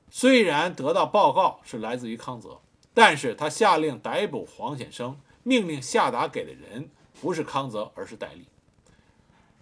[0.09, 2.61] 虽然得到报告是来自于康泽，
[2.95, 6.89] 但是他下令逮捕黄显生，命令下达给的人。
[7.21, 8.47] 不是康泽，而是戴笠。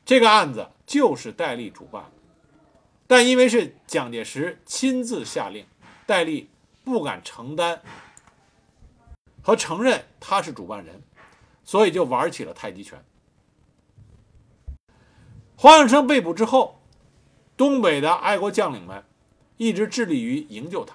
[0.04, 2.04] 这个案子就是戴笠主办，
[3.06, 5.64] 但因为是蒋介石亲自下令，
[6.04, 6.50] 戴笠
[6.84, 7.80] 不敢承担
[9.40, 11.02] 和承认他是主办人，
[11.64, 13.02] 所以就玩起了太极拳。
[15.60, 16.80] 黄永生被捕之后，
[17.56, 19.02] 东北的爱国将领们
[19.56, 20.94] 一直致力于营救他。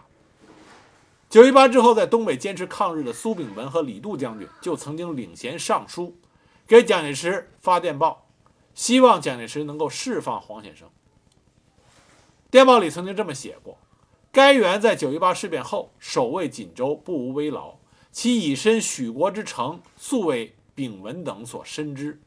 [1.30, 6.16] 九一八之后，在东北坚持抗日的苏炳文和李杜将军就曾经领衔上书。
[6.66, 8.26] 给蒋介石发电报，
[8.74, 10.88] 希望蒋介石能够释放黄显生。
[12.50, 13.78] 电报里曾经这么写过：
[14.32, 17.76] 该员在九一八事变后守卫锦州，不无危劳，
[18.14, 22.22] 其以身许国之诚，素为炳文等所深知。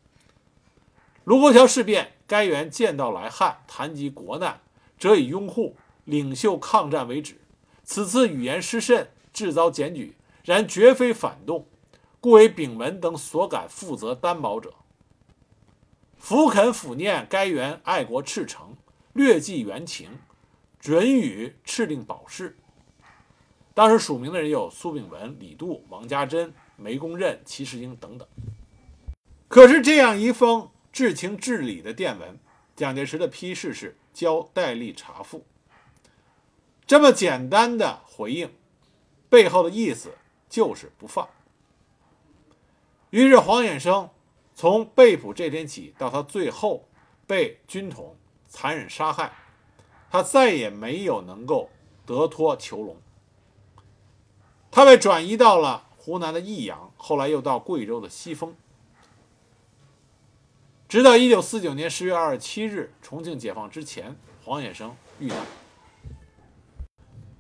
[1.25, 4.61] 卢沟桥事变，该员见到来汉，谈及国难，
[4.99, 7.41] 则以拥护领袖抗战为止。
[7.85, 11.67] 此次语言失慎，致遭检举，然绝非反动。
[12.21, 14.75] 故为丙文等所感负责担保者，
[16.19, 18.77] 福恳抚念该员爱国赤诚，
[19.13, 20.19] 略记原情，
[20.81, 22.57] 准予敕令保释。
[23.75, 28.27] 当时署名的人有苏炳文、李杜、王家珍、梅公任、齐世英等等。
[29.47, 32.39] 可是这样一封至情至理的电文，
[32.75, 35.45] 蒋介石的批示是交戴笠查复。
[36.87, 38.51] 这么简单的回应，
[39.29, 40.15] 背后的意思
[40.49, 41.29] 就是不放。
[43.11, 44.09] 于是，黄衍生
[44.55, 46.89] 从被捕这天起到他最后
[47.27, 48.17] 被军统
[48.49, 49.35] 残忍杀害，
[50.11, 51.69] 他再也没有能够
[52.07, 52.97] 得脱囚笼。
[54.71, 57.19] 他被转移到了湖南的益阳，后。
[57.19, 58.57] 来又到贵州的西丰。
[60.89, 65.37] 直到一九四九年十月二十七日，重庆解放之前，黄远生遇难。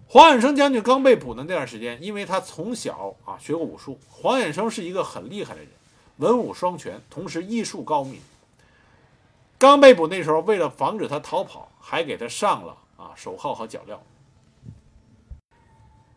[0.08, 5.68] 黄远生将军刚被捕的那段时间，因为他从小啊学过武术，黄远生是一个很厉害的人，
[6.16, 8.20] 文武双全，同时医术高明。
[9.58, 13.98] 刚被捕那时候，为了防止他逃跑，还给他上了啊手铐和脚镣。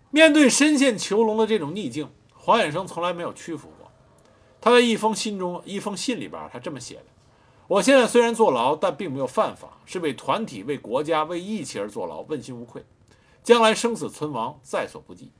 [0.10, 3.92] 面对深陷囚笼的这种逆境，黄远生从来没有屈服过。
[4.60, 7.06] 他在一封信中，一封信里边，他这么写的
[7.70, 12.84] ：“我现在虽然坐牢，但并没有犯法，是为团体、为国家、为义气而坐牢，问心无愧。
[13.44, 15.32] 将来生死存亡在所不计。”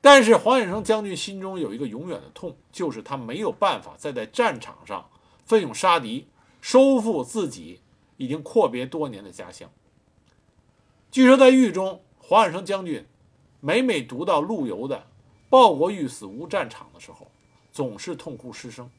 [0.00, 5.10] 但是黄衍生将军心中有一个永远的痛，就是他没有办法再在战场上
[5.44, 6.26] 奋勇杀敌。
[6.62, 7.82] 收复自己
[8.16, 9.70] 已经阔别多年的家乡。
[11.10, 13.06] 据说在狱中，黄衍生将军
[13.60, 15.06] 每每读到陆游的
[15.50, 17.30] “报国欲死无战场”的时候，
[17.70, 18.90] 总是痛哭失声。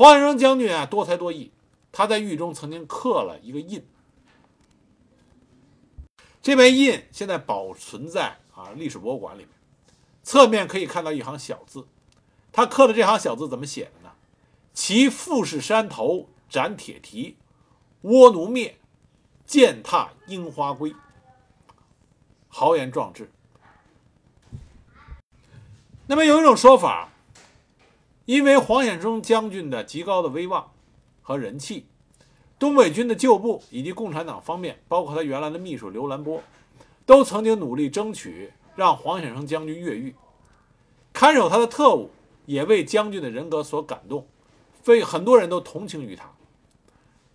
[0.00, 1.52] 黄衍生将军啊，多才多艺，
[1.92, 3.86] 他在狱中曾经刻了一个印，
[6.40, 9.50] 这枚印现在保存在啊历史博物馆里面，
[10.22, 11.86] 侧面可以看到一行小字，
[12.50, 14.12] 他刻的这行小字怎么写的呢？
[14.72, 17.36] 其富士山头斩铁蹄，
[18.04, 18.78] 倭奴灭，
[19.44, 20.94] 践踏樱花归。
[22.48, 23.30] 豪言壮志。
[26.06, 27.09] 那么有一种说法，
[28.30, 30.70] 因为黄显生将军的极高的威望
[31.20, 31.86] 和人气，
[32.60, 36.40] 东北军的旧部以及共产党方面，包括他原来的秘书刘兰波，
[37.04, 40.14] 都曾经努力争取让黄显生将军越狱。
[41.12, 42.12] 看守他的特务
[42.46, 44.28] 也为将军的人格所感动。
[44.84, 46.30] 所以很多人都同情于他，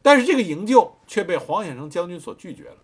[0.02, 2.78] 但是这个营救却被黄显生将军所拒绝了，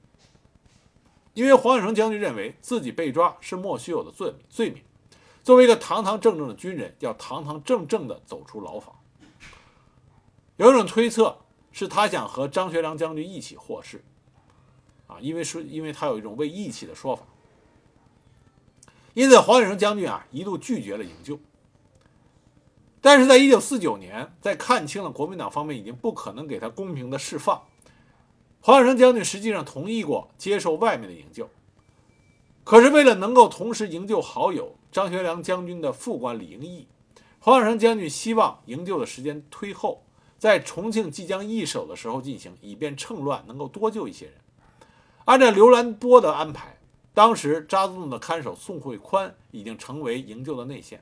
[1.33, 4.83] 因为黄显生将军认为自己被抓是莫须有的罪罪名，
[5.43, 8.95] 作为一个堂堂正正的军人，要堂堂正正的走出牢房。
[10.57, 11.37] 有一种推测
[11.71, 14.03] 是他想和张学良将军一起获释，
[15.07, 17.23] 啊，因为是因为他有一种为义气的说法，
[19.15, 21.39] 因此黄显生将军啊一度拒绝了营救。
[23.03, 27.63] 但是在一九四九年，在看清了国民党方面已经不可能给他公平的释放，
[28.59, 31.49] 黄永生将军实际上同意过接受外面的营救。
[32.63, 36.87] 可是为了能够同时营救好友张学良将军的副官李应义，
[37.39, 40.03] 黄衍生将军希望营救的时间推后，
[40.37, 44.35] 在重庆即将易手的时候进行，以便趁乱能够多救一些人。
[45.25, 46.77] 按照刘兰波的安排，
[47.13, 51.01] 当时渣滓洞的看守宋慧宽已经成为营救的内线。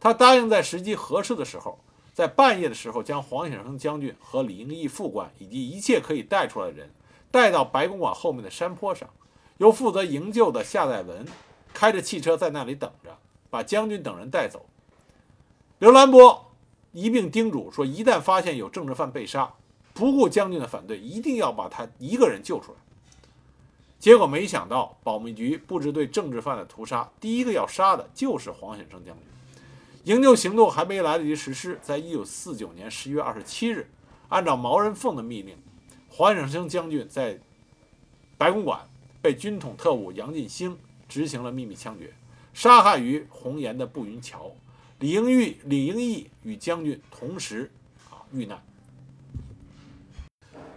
[0.00, 1.78] 他答应在时机合适的时候，
[2.12, 6.90] 在半夜的时候，将黄显生将军和李应义副官以及一切可以带出来的人
[7.30, 9.08] 带到白公馆后面的山坡上，
[9.58, 11.24] 由负责营救的夏代文
[11.72, 13.16] 开着汽车在那里等着，
[13.50, 14.64] 把将军等人带走。
[15.78, 16.52] 刘兰波
[16.92, 19.52] 一并叮嘱说：一旦发现有政治犯被杀，
[19.92, 22.78] 不顾将军的反对，一定要把他一个人救出来。
[23.98, 29.24] 结果没想到，保密局布置对政治犯的屠杀，第一个要杀的就是黄显生将军。
[30.04, 33.90] 营救行动还没来得及实施，在一九四九年十月二十七日，
[34.30, 35.54] 按照毛人凤的命令，
[36.08, 37.38] 黄显生将军在
[38.38, 38.80] 白公馆
[39.20, 42.14] 被军统特务杨进兴执行了秘密枪决，
[42.52, 44.52] 杀害于红岩的步云桥。
[44.98, 47.72] 李英玉、李英义与将军同时
[48.10, 48.62] 啊遇难。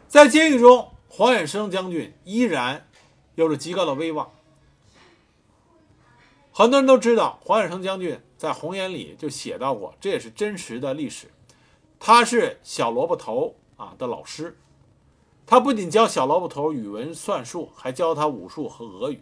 [0.07, 2.87] 在监狱中，黄远生将军依然
[3.35, 4.31] 有着极高的威望。
[6.51, 11.31] 很多人都知道，黄远生将军在《红岩》里就写到过，这也是真实的历史。
[11.99, 14.57] 他是小萝卜头啊的老师，
[15.47, 19.19] 他不仅教小萝卜头语文、算术，还教他武术和俄语。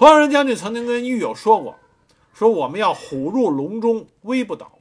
[0.00, 1.76] 黄显生将军曾经跟狱友说过
[2.32, 4.78] ：“说我们要虎入笼中，威不倒。”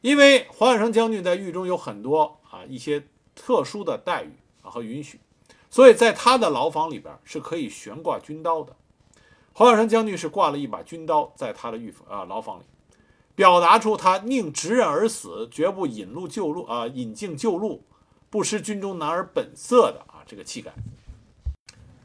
[0.00, 3.04] 因为黄显生将军在狱中有很多啊一些
[3.34, 5.20] 特殊的待遇啊和允许。
[5.68, 8.74] 所以在他的牢房里边是可以悬挂军刀的。
[9.52, 12.64] 黄晓生将军是挂了一把军刀在他的狱啊牢房里，
[13.34, 17.84] 表达出他宁直刃而死，绝不引路救路啊引颈救路，
[18.30, 20.72] 不失军中男儿本色的啊这个气概。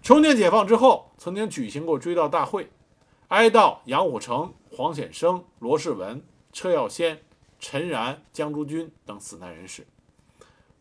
[0.09, 2.71] 重庆解放之后，曾经举行过追悼大会，
[3.27, 7.21] 哀悼杨虎城、黄显生、罗世文、车耀先、
[7.59, 9.85] 陈然、江竹君等死难人士。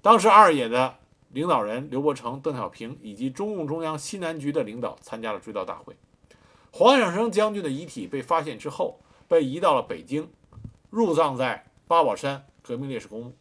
[0.01, 0.97] 当时二野的。
[1.29, 5.95] 领导人刘伯承、邓小平以及中共中央西南局的领导参加了追悼大会。
[6.73, 8.99] 黄显生将军的遗体被发现之后，
[9.29, 10.31] 被移到了北京，
[10.89, 13.37] 入葬在八宝山革命烈士公墓。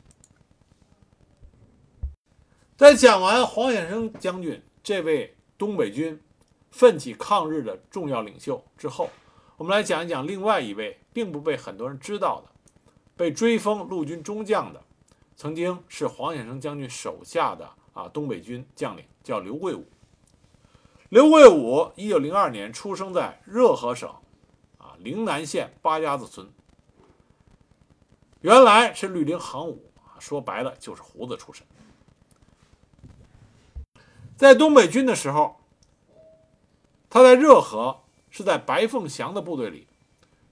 [2.75, 6.21] 在讲完黄显生将军这位东北军
[6.69, 9.09] 奋起抗日的重要领袖之后，
[9.57, 12.51] 我们来讲一讲另外一位并不被很多人知道的，
[13.15, 14.83] 被追封陆军中将的，
[15.35, 19.85] 曾经是黄显生将军手下的啊东北军将领，叫刘桂武。
[21.09, 24.13] 刘桂武一九零二年出生在热河省
[24.77, 26.47] 啊陵南县八家子村，
[28.41, 29.89] 原来是绿林行伍，
[30.19, 31.65] 说白了就是胡子出身。
[34.37, 35.55] 在东北军的时候，
[37.09, 39.87] 他在热河是在白凤祥的部队里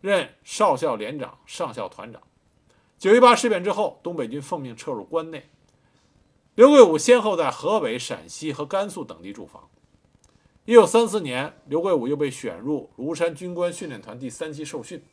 [0.02, 2.20] 任少校连长、上校团长。
[2.98, 5.48] 九一八事变之后，东北军奉命撤入关内，
[6.56, 9.70] 刘桂武先后在河北、陕西和甘肃等地驻防。
[10.66, 15.04] 一九三四年，刘桂武又被选入庐山军官训练团第三期受训。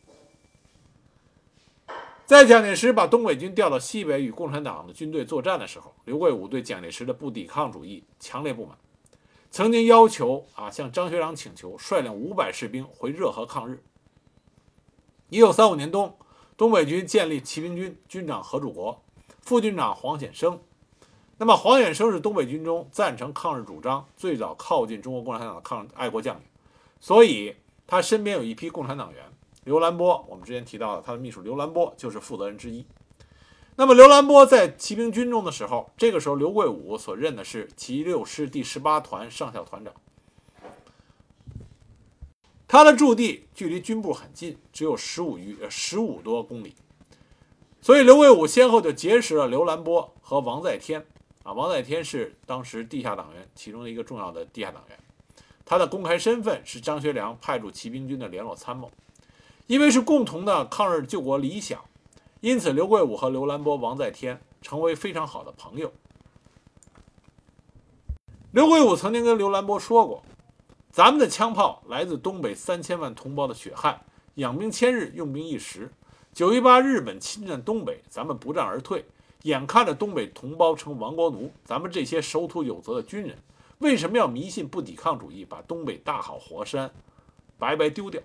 [2.32, 8.74] 在蒋介石把东北军调到西北与共产党的军队作战的时候，刘桂武对蒋介石的不抵抗主义强烈不满，
[9.50, 13.82] 曾经要求啊向张学良请求率领五百士兵回热河抗日。
[15.28, 16.16] 一九三五年冬，
[16.56, 19.02] 东北军建立骑兵军，军长何柱国，
[19.42, 20.58] 副军长黄显生。
[21.36, 26.42] 那么黄显生是东北军中赞成抗日主张、最早靠近中国共产党的抗爱国将领，
[26.98, 27.54] 所以
[27.86, 29.22] 他身边有一批共产党员。
[29.64, 32.84] 刘兰波，我们之前提到的他的秘书刘兰波就是负责人之一。
[33.76, 39.94] 那么刘兰波在骑兵军中的时候，这个时候刘桂武所任的是骑六师第十八团上校团长，
[42.66, 46.74] 他的驻地距离军部很近，只有十五余十五多公里，
[47.80, 51.06] 所以刘桂武先后就结识了刘兰波和王在天。
[51.44, 54.98] 啊，王在天是当时地下党员其中的一个重要的地下党员，
[55.64, 58.90] 他的公开身份是张学良派驻骑兵军的联络参谋。
[59.72, 61.82] 因为是共同的抗日救国理想，
[62.42, 65.90] 因此刘桂武和刘兰波、王在天成为非常好的朋友。
[68.50, 70.22] 刘桂武曾经跟刘兰波说过
[70.92, 73.98] ：“咱们的枪炮来自东北三千万同胞的血汗，
[74.34, 75.90] 养兵千日，用兵一时。
[76.34, 79.06] 九一八日本侵占东北，咱们不战而退。”
[79.44, 83.38] 眼看着东北同胞成亡国奴，咱们这些守土有责的军人，
[83.78, 86.92] 为什么要迷信不抵抗主义，把东北大好河山
[87.58, 88.20] 白白丢掉？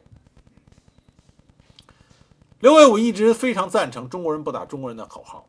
[2.59, 5.45] 刘伟武一直非常赞成“中国人不打中国人”的口号，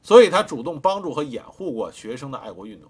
[0.00, 2.88] 所以他主动帮助和掩护过学生的爱国运动，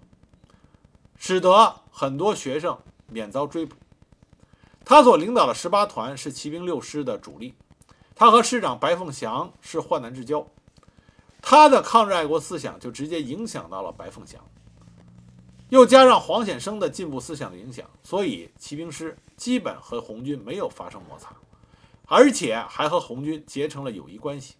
[1.17, 3.75] 使得很多学生免遭追捕。
[4.85, 7.55] 他所领导的十八团是骑兵六师的主力，
[8.13, 10.45] 他和师长白凤祥是患难之交。
[11.41, 14.39] 他的抗日爱国思想就直接影响到了白凤祥，
[15.69, 21.35] 又加上黄显生的进步思想的影响，所以骑兵师基本和红军没有发生摩擦，
[22.15, 24.53] 而且还和红军结成了友谊关系。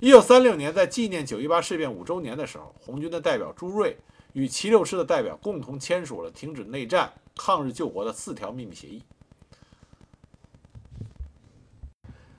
[0.00, 3.96] 一九三六年，在纪念九一八事变五周年的时候，红军的代表朱瑞
[4.32, 9.00] 与骑六师的代表共同签署了停止内战、抗日救国的四条秘密协议。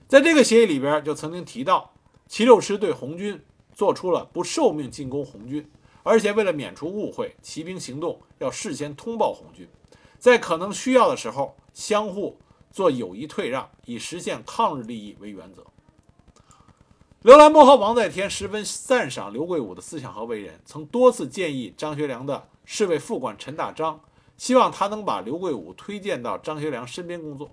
[0.10, 1.94] 在这个协议里边，就曾经提到。
[2.28, 3.42] 齐六师对红军
[3.74, 5.72] 做出了不受命进攻红军，
[6.04, 9.68] 而且为了免除误会，骑兵行动要事先通报红军，
[10.20, 12.38] 在可能需要的时候相互
[12.72, 15.64] 做友谊退让，以实现抗日利益为原则。
[17.22, 24.00] 刘兰波和王在天十分赞赏刘桂武的思想和为人，曾多次建议张学良的侍卫副官陈大章，
[24.38, 27.52] 希望他能把刘桂武推荐到张学良身边工作。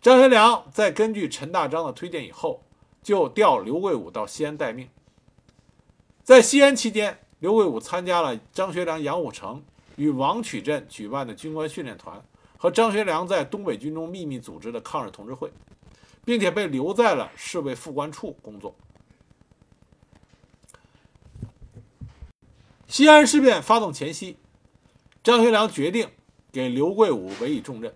[0.00, 2.62] 张学良在根据陈大章的推荐以后。
[3.00, 4.86] 就调刘桂武到西安待命。
[6.22, 9.62] 在西安期间，刘桂武参加了张学良、杨虎城
[9.96, 12.22] 与王曲镇举办的军官训练团，
[12.58, 15.50] 和张学良在东北军中秘密组织的抗日同志会，
[16.24, 18.74] 并且被留在了侍卫副官处工作。
[22.88, 24.36] 西安事变发动前夕，
[25.22, 26.10] 张学良决定
[26.50, 27.94] 给刘桂武委以重任，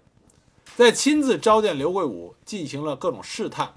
[0.76, 3.74] 在亲自召见刘桂武，进行了各种试探。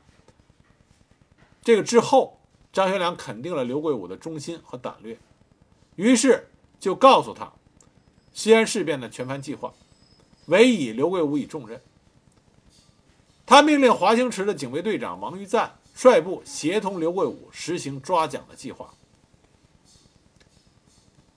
[1.64, 2.40] 这个之后，
[2.72, 5.18] 张学良肯定了刘桂武的忠心和胆略，
[5.96, 6.48] 于是
[6.80, 7.52] 就告诉他
[8.34, 9.74] 西安事变的全盘计划，
[10.48, 11.82] 委以刘桂武以重任。
[13.46, 18.94] 他命令华清池的警卫队长王玉赞率部协同刘桂武实行抓蒋的计划。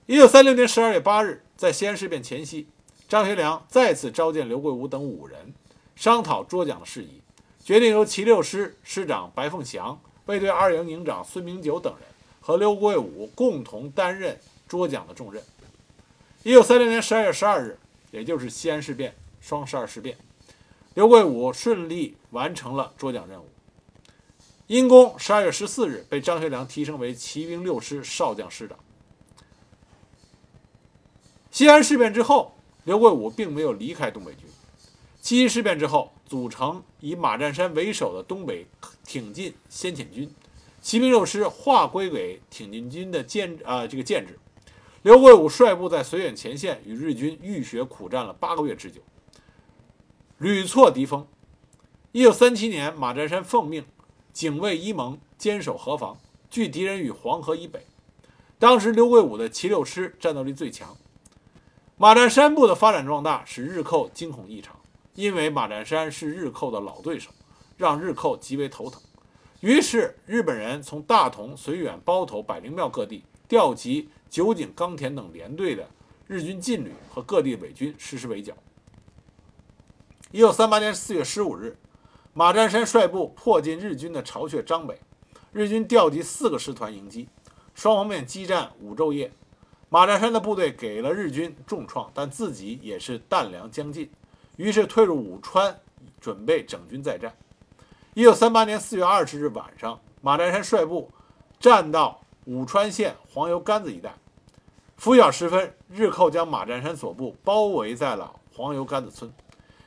[0.05, 2.67] 一九三六年十二月八日，在西安事变前夕，
[3.07, 5.53] 张学良再次召见刘桂武等五人，
[5.95, 7.21] 商讨捉蒋的事宜，
[7.63, 9.99] 决定由齐六师师长白凤祥。
[10.25, 12.07] 卫队二营营长孙明九等人
[12.39, 15.43] 和刘桂武共同担任捉蒋的重任。
[16.43, 17.79] 一九三六年十二月十二日，
[18.11, 20.17] 也就是西安事变双十二事变，
[20.93, 23.47] 刘桂武顺利完成了捉蒋任务，
[24.67, 28.77] 因功十二月十四日被张学良提升为骑兵六师少将师长。
[31.51, 34.45] 西安事变之后，刘桂武并没有离开东北军。
[35.21, 38.65] 七七事变之后，组成以马占山为首的东北
[39.03, 40.33] 挺进先遣军，
[40.81, 44.39] 骑兵六师划归给挺进军的建啊这个建制。
[45.01, 48.99] 刘桂武率部在绥远前线与日军浴血苦战了八个月之久，
[50.37, 51.25] 屡挫敌锋。
[52.11, 53.85] 一九三七年，马占山奉命
[54.33, 56.17] 警卫伊蒙，坚守河防，
[56.49, 57.85] 拒敌人于黄河以北。
[58.57, 60.97] 当时刘桂武的骑六师战斗力最强。
[61.95, 64.77] 马占山部的发展壮大使日寇惊恐异常，
[65.15, 67.31] 因为马占山是日寇的老对手，
[67.77, 69.01] 让日寇极为头疼。
[69.61, 75.87] 于是日本人从大同、绥远、包头、百灵庙各地调集酒井、冈田等连队的
[76.27, 78.53] 日军劲旅和各地伪军实施围剿。
[80.31, 81.77] 一九三八年四月十五日。
[82.31, 84.97] 马占山率部迫近日军的巢穴张北，
[85.51, 87.27] 日军调集四个师团迎击，
[87.73, 89.33] 双方面激战五昼夜。
[89.89, 94.09] 马占山的部队给了日军重创，但自己也是弹粮将尽，
[94.55, 95.75] 于是退入武川，
[96.21, 97.35] 准备整军再战。
[98.13, 101.11] 一九三八年四月二十日晚上，马占山率部
[101.59, 104.15] 战到武川县黄油杆子一带，
[104.97, 109.31] 拂晓时分，日寇将马占山所部包围在了黄油杆子村，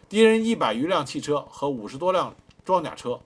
[0.09, 2.35] 敌人一百余辆汽车和五十多辆。
[2.65, 3.21] 装甲车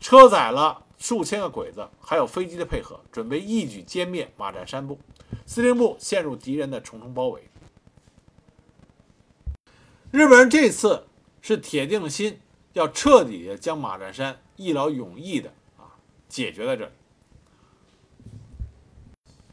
[0.00, 4.98] 车载了数千个鬼子，还有飞机的配合，准备一举歼灭马占山部。
[5.44, 7.50] 司令部陷入敌人的重重包围。
[10.10, 11.06] 日本人这次
[11.42, 12.40] 是铁定了心，
[12.72, 15.92] 要彻底的将马占山一劳永逸的啊
[16.30, 16.92] 解决在这里。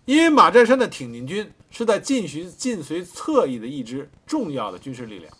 [0.05, 5.33] 因为马占山的挺进军是在晋徐晋绥侧翼的一支重要的军事力量。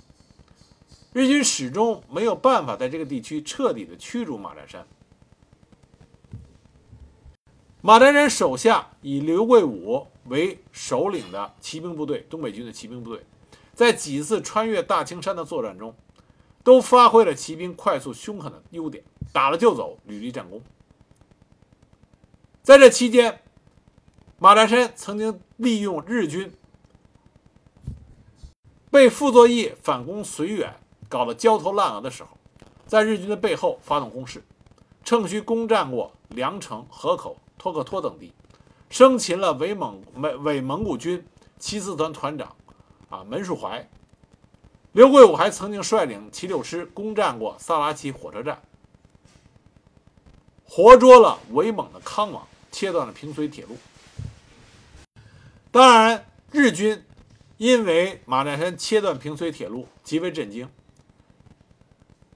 [1.11, 4.88] 日军始终没有办法在这个地区彻底的驱逐马占山。
[7.82, 13.26] 马占山手下以刘桂武为首领的骑兵部队，东北军的骑兵部队，
[13.74, 15.93] 在几次穿越大青山的作战中，
[16.64, 19.03] 都发挥了骑兵快速凶狠的优点，
[19.34, 20.64] 打了就走，屡立战功。
[22.64, 23.43] 在这期间，
[24.44, 26.54] 马占山曾经利用日军
[28.91, 30.76] 被傅作义反攻绥远。
[31.08, 32.30] 搞得焦头烂额的时候，
[32.86, 34.44] 在日军的背后发动攻势，
[35.06, 38.34] 趁虚攻占过凉城、河口、托克托等地，
[38.89, 40.02] 生擒了伪蒙
[40.44, 41.26] 伪蒙古军
[41.58, 42.54] 七四团团长
[43.08, 43.88] 啊门树怀。
[44.91, 48.62] 刘桂武还曾经率领七六师攻占过萨拉齐火车站，
[50.68, 53.78] 活捉了伪蒙的康王，切断了平绥铁路。
[55.74, 57.04] 当然，日军
[57.58, 60.70] 因为马占山切断平绥铁路，极为震惊。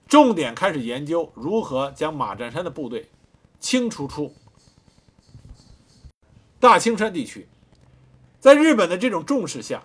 [0.08, 3.12] 重点开始研究如何将马占山的部队
[3.60, 4.34] 清除出
[6.60, 7.48] 大青山地区。
[8.40, 9.84] 在日本的这种重视下，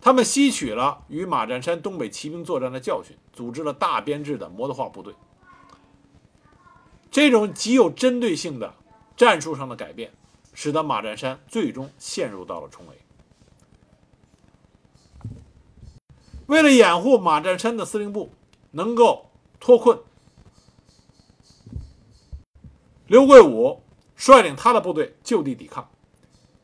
[0.00, 5.14] 他们吸取了与马占山东北骑兵作战的教训，组织了大编制的摩托化部队。
[7.10, 8.74] 这种极有针对性的
[9.14, 10.14] 战术上的改变，
[10.56, 12.96] 使得马占山最终陷入到了重围。
[16.46, 18.32] 为了掩护马占山的司令部。
[18.72, 19.98] 能够脱困，
[23.06, 23.80] 刘桂武
[24.16, 25.88] 率领他的部队就地抵抗，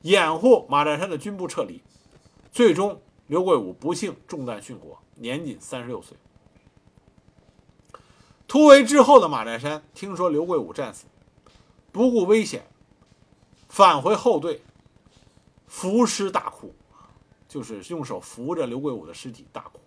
[0.03, 1.83] 掩护马占山的军部撤离。
[2.51, 6.19] 最终，刘桂武不幸中弹殉国，年仅三十六岁。
[8.47, 11.07] 突围之后的马占山听说刘桂武战死，
[11.93, 12.67] 不顾危险，
[13.73, 14.61] 返回后队，
[15.67, 16.75] 扶尸大哭，
[17.49, 19.81] 就是用手扶着刘贵武的尸体大哭。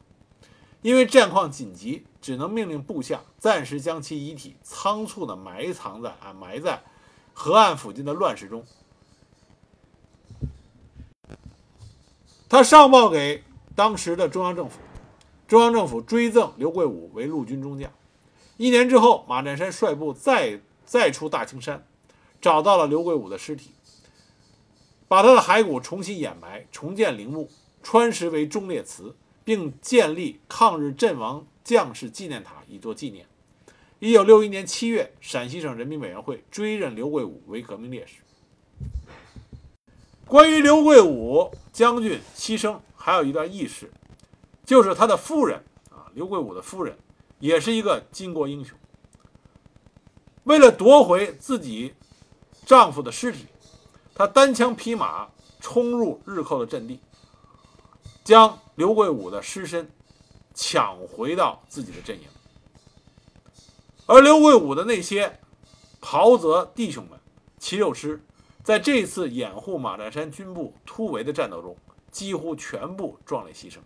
[0.81, 6.81] 因为战况紧急，只能命令部下暂时将其遗体仓促地埋藏在啊埋在
[7.31, 8.65] 河岸附近的乱石中。
[12.49, 13.43] 他上报给
[13.75, 14.79] 当时的中央政府，
[15.47, 17.91] 中央政府追赠刘贵武为陆军中将。
[18.57, 21.86] 一年之后，马占山率部再再出大青山，
[22.41, 23.71] 找到了刘贵武的尸体，
[25.07, 27.49] 把他的骸骨重新掩埋，重建陵墓，
[27.83, 29.15] 穿石为忠烈祠。
[29.45, 33.27] 并建立抗日阵亡将士纪念塔以作纪念。
[33.99, 38.15] 一九六一年七月，陕西省人民委员会追认刘桂武为革命烈士。
[40.25, 43.91] 关于刘桂武将军牺牲，还有一段轶事，
[44.65, 46.97] 就是他的夫人啊，刘桂武的夫人
[47.37, 48.75] 也是一个巾帼英雄。
[50.45, 51.93] 为了夺回自己
[52.65, 53.45] 丈夫的尸体，
[54.16, 56.99] 他单枪匹马冲入日寇的阵地。
[58.24, 59.88] 将刘桂武的尸身
[60.55, 62.28] 抢回到自己的阵营，
[64.07, 65.39] 而刘桂武的那些
[66.01, 67.20] 袍泽弟兄们、
[67.59, 68.20] 骑六师，
[68.63, 71.78] 在这次掩护马占山军部突围的战斗中，
[72.09, 73.78] 几乎全部壮烈牺牲。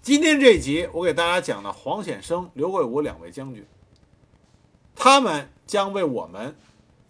[0.00, 3.66] 今天这一集，我给大家讲的黄显生、刘桂武两位将军，
[4.94, 6.54] 他们将为我们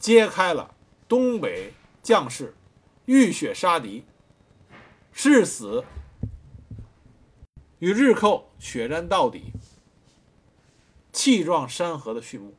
[0.02, 0.74] 揭开了
[1.06, 1.72] 东北
[2.02, 2.56] 将士
[3.04, 4.04] 浴血杀敌、
[5.12, 5.84] 誓死
[7.78, 9.52] 与日寇血战到底、
[11.12, 12.52] 气壮山河的序幕。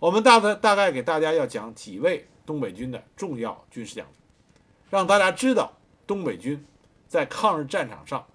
[0.00, 4.12] 我们大概大概给大家要讲几位东北军的重要军事将领，
[4.90, 5.72] 让大家知道
[6.04, 6.66] 东北军
[7.06, 8.26] 在抗日战场上。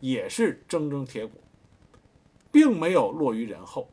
[0.00, 1.40] 也是铮铮铁骨，
[2.52, 3.88] 并没有落于人后。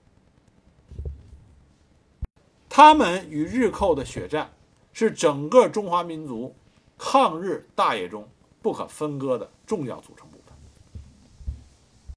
[2.74, 4.50] 他们与日寇的血战，
[4.94, 6.56] 是整个中华民族
[6.98, 8.26] 抗日大业中
[8.62, 10.26] 不可分割的重要组成。